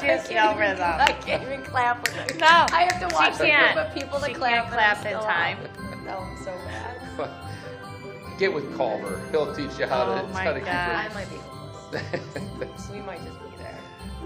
She 0.00 0.06
has 0.06 0.26
can't 0.28 0.34
no 0.34 0.50
even- 0.50 0.58
rhythm. 0.60 1.00
I 1.00 1.12
can't 1.20 1.42
even 1.42 1.62
clap 1.62 2.02
with 2.02 2.16
it. 2.30 2.38
No, 2.38 2.46
I 2.46 2.88
have 2.90 3.08
to 3.08 3.14
watch 3.14 3.32
she 3.32 3.38
the 3.38 3.44
can't. 3.46 3.74
group 3.74 3.86
of 3.86 3.94
people 3.94 4.18
that 4.20 4.28
She 4.28 4.34
clap. 4.34 4.70
can't 4.70 4.72
clap 4.72 5.06
in 5.06 5.12
time. 5.20 5.58
off. 5.58 6.04
No, 6.04 6.18
I'm 6.18 6.36
so 6.44 6.52
bad. 6.66 8.38
Get 8.38 8.52
with 8.52 8.76
Culver. 8.76 9.20
He'll 9.30 9.54
teach 9.54 9.78
you 9.78 9.86
how 9.86 10.04
to, 10.04 10.22
Oh 10.22 10.26
my 10.28 10.42
how 10.44 10.52
to 10.52 10.58
keep 10.60 10.66
God. 10.66 11.06
I 11.10 11.14
might 11.14 11.30
be 11.30 11.36
hopeless. 11.36 12.02
it. 12.12 12.20
That's- 12.60 12.90
We 12.90 13.00
might 13.00 13.24
just 13.24 13.38
be 13.40 13.56
there. 13.56 13.78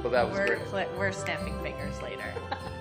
well, 0.03 0.11
that 0.11 0.29
was 0.29 0.39
We're 0.39 0.47
great. 0.57 0.69
cl- 0.69 0.89
we're 0.99 1.13
snapping 1.13 1.63
fingers 1.63 2.01
later. 2.03 2.25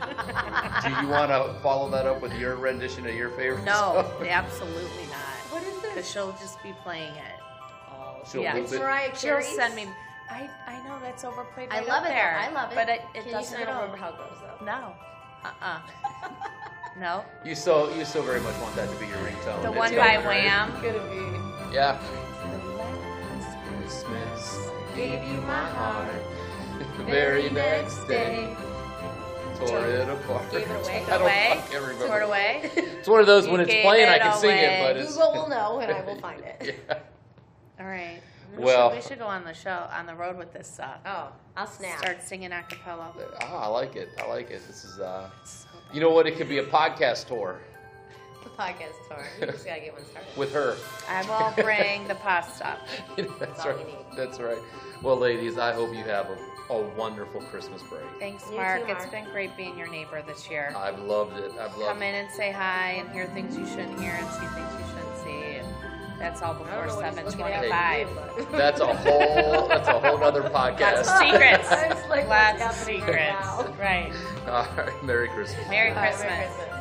Do 0.83 0.89
you 1.01 1.07
want 1.07 1.29
to 1.31 1.55
follow 1.62 1.89
that 1.91 2.05
up 2.07 2.21
with 2.21 2.33
your 2.33 2.55
rendition 2.55 3.05
of 3.05 3.13
your 3.13 3.29
favorite 3.31 3.63
No, 3.63 4.05
song? 4.17 4.27
absolutely 4.27 5.05
not. 5.05 5.35
What 5.51 5.62
is 5.63 5.73
Because 5.75 5.95
this? 5.95 6.12
she'll 6.12 6.31
just 6.33 6.62
be 6.63 6.73
playing 6.83 7.13
it. 7.13 7.38
She'll 8.25 8.41
Yeah. 8.41 8.53
loop 8.55 8.63
it's 8.63 8.73
it. 8.73 8.79
Mariah 8.82 9.15
She'll 9.15 9.29
Carey's. 9.32 9.55
send 9.55 9.75
me. 9.75 9.88
I 10.29 10.49
I 10.67 10.88
know 10.88 10.99
that's 11.01 11.23
overplayed. 11.23 11.69
I 11.71 11.79
right 11.79 11.88
love 11.88 12.03
up 12.03 12.10
it. 12.10 12.13
There, 12.13 12.38
I 12.39 12.49
love 12.51 12.71
it. 12.71 12.75
But 12.75 12.89
it, 12.89 13.01
it 13.15 13.19
Can 13.21 13.25
you 13.27 13.32
doesn't 13.32 13.51
sing 13.53 13.62
it 13.62 13.65
go. 13.67 13.82
over 13.82 13.97
how 13.97 14.10
it 14.10 14.17
goes 14.17 14.38
though? 14.41 14.65
No. 14.65 14.93
Uh 15.43 15.51
uh 15.62 15.79
No. 16.99 17.23
You 17.45 17.55
so 17.55 17.93
you 17.95 18.03
so 18.05 18.21
very 18.21 18.41
much 18.41 18.55
want 18.62 18.75
that 18.75 18.89
to 18.89 18.95
be 18.97 19.08
your 19.08 19.17
ringtone. 19.17 19.62
The 19.62 19.69
It's 19.69 19.77
one 19.77 19.95
by 19.95 20.17
be 20.17 20.23
great. 20.23 20.43
Wham. 20.45 20.71
Gonna 20.82 21.69
be. 21.69 21.73
Yeah. 21.75 21.97
Christmas 23.79 24.58
gave 24.95 25.23
you 25.23 25.41
my 25.41 25.65
heart. 25.69 26.12
The 26.97 27.03
very 27.05 27.49
next 27.49 28.05
day, 28.08 28.55
tore 29.55 29.86
it 29.86 30.10
apart. 30.10 30.51
Gave 30.51 30.62
it 30.69 30.69
away. 30.86 31.03
I 31.08 31.10
don't 31.10 31.21
Away? 31.21 31.53
fucking 31.55 31.82
remember. 31.82 32.08
Tore 32.08 32.21
it 32.21 32.25
away. 32.25 32.71
It's 32.99 33.08
one 33.08 33.21
of 33.21 33.27
those 33.27 33.47
when 33.47 33.55
You 33.62 33.65
it's 33.65 33.71
gave 33.73 33.86
playing, 33.86 34.10
I 34.10 34.15
it 34.15 34.21
can 34.21 34.38
sing 34.38 34.49
it, 34.58 34.63
away. 34.65 34.84
but 34.93 34.97
it's. 34.97 35.13
Google 35.15 35.34
will 35.34 35.47
know, 35.49 35.79
and 35.79 35.91
I 35.91 36.01
will 36.01 36.19
find 36.19 36.41
it. 36.43 36.75
yeah. 36.89 36.97
All 37.79 37.85
right. 37.85 38.21
We 38.57 38.63
Well- 38.63 38.89
should, 38.89 38.95
we 38.95 39.01
should 39.07 39.19
go 39.19 39.25
on 39.27 39.43
the 39.43 39.53
show 39.53 39.87
on 39.91 40.05
the 40.05 40.15
road 40.15 40.37
with 40.37 40.51
this. 40.53 40.79
Uh, 40.81 40.97
Oh, 41.05 41.27
I'll 41.55 41.67
snap. 41.67 41.99
Start 41.99 42.21
singing 42.23 42.51
a 42.51 42.63
cappella. 42.63 43.13
Oh, 43.43 43.55
I 43.57 43.67
like 43.67 43.95
it. 43.95 44.09
I 44.21 44.27
like 44.27 44.49
it. 44.49 44.65
This 44.67 44.83
is, 44.83 44.99
uh, 44.99 45.29
So 45.43 45.67
bad. 45.87 45.95
you 45.95 46.01
know 46.01 46.09
what? 46.09 46.25
It 46.27 46.37
could 46.37 46.49
be 46.49 46.57
a 46.57 46.63
podcast 46.65 47.27
tour 47.27 47.59
The 48.43 48.49
podcast 48.49 48.95
tour. 49.07 49.23
You 49.39 49.47
just 49.47 49.65
gotta 49.65 49.81
get 49.81 49.93
one 49.93 50.03
started. 50.05 50.35
with 50.37 50.51
her. 50.53 50.75
I 51.09 51.21
will 51.55 51.63
bring 51.63 52.07
the 52.07 52.15
pasta. 52.15 52.75
That's 53.17 53.59
all 53.65 53.71
right. 53.71 53.77
we 53.85 53.91
need. 53.91 54.05
That's 54.15 54.39
right. 54.39 54.57
Well, 55.03 55.17
ladies, 55.17 55.57
I 55.59 55.71
hope 55.73 55.93
you 55.95 56.03
have 56.05 56.27
a, 56.29 56.73
a 56.73 56.81
wonderful 56.97 57.41
Christmas 57.41 57.81
break. 57.83 58.01
Thanks, 58.19 58.45
You 58.49 58.57
Mark. 58.57 58.85
too, 58.85 58.91
It's 58.91 58.99
Mark. 59.01 59.11
been 59.11 59.25
great 59.31 59.55
being 59.57 59.77
your 59.77 59.87
neighbor 59.91 60.21
this 60.25 60.49
year. 60.49 60.73
I've 60.75 60.99
loved 60.99 61.37
it. 61.37 61.51
I've 61.53 61.75
loved 61.77 61.85
Come 61.87 62.01
it. 62.03 62.07
in 62.09 62.15
and 62.15 62.31
say 62.31 62.51
hi 62.51 62.93
and 62.99 63.09
hear 63.11 63.27
things 63.27 63.55
you 63.57 63.65
shouldn't 63.67 63.99
hear 64.01 64.11
and 64.13 64.27
see 64.31 64.45
things 64.47 64.71
you 64.73 64.85
shouldn't 64.87 64.93
see. 64.93 64.99
And 64.99 65.09
that's 66.19 66.41
all 66.41 66.53
before 66.53 66.86
know 66.86 66.95
what 66.95 67.05
he's 67.05 67.15
seven 67.15 67.25
looking 67.25 67.41
at 67.41 67.62
with 67.62 67.69
twenty-five. 67.69 68.10
you, 68.10 68.15
but- 68.45 68.51
That's 68.58 68.82
a 68.82 68.93
whole. 68.93 69.67
That's 69.67 69.88
a 69.88 69.99
whole 69.99 70.23
other 70.23 70.43
podcast. 70.43 70.79
Lots 70.79 71.10
of 71.10 71.17
secrets. 71.17 71.71
I 71.71 71.88
was 71.93 72.10
like, 72.10 72.27
Lots 72.27 72.53
of 72.53 72.60
happening 72.60 72.99
secrets. 72.99 73.17
right 73.17 73.39
now? 73.41 73.73
Right. 73.79 74.13
All 74.47 74.67
right. 74.77 75.03
Merry 75.03 75.29
Christmas. 75.29 75.67
Merry 75.69 75.89
All 75.91 75.95
right, 75.95 76.10
Christmas. 76.13 76.29
Merry 76.32 76.45
Christmas. 76.47 76.78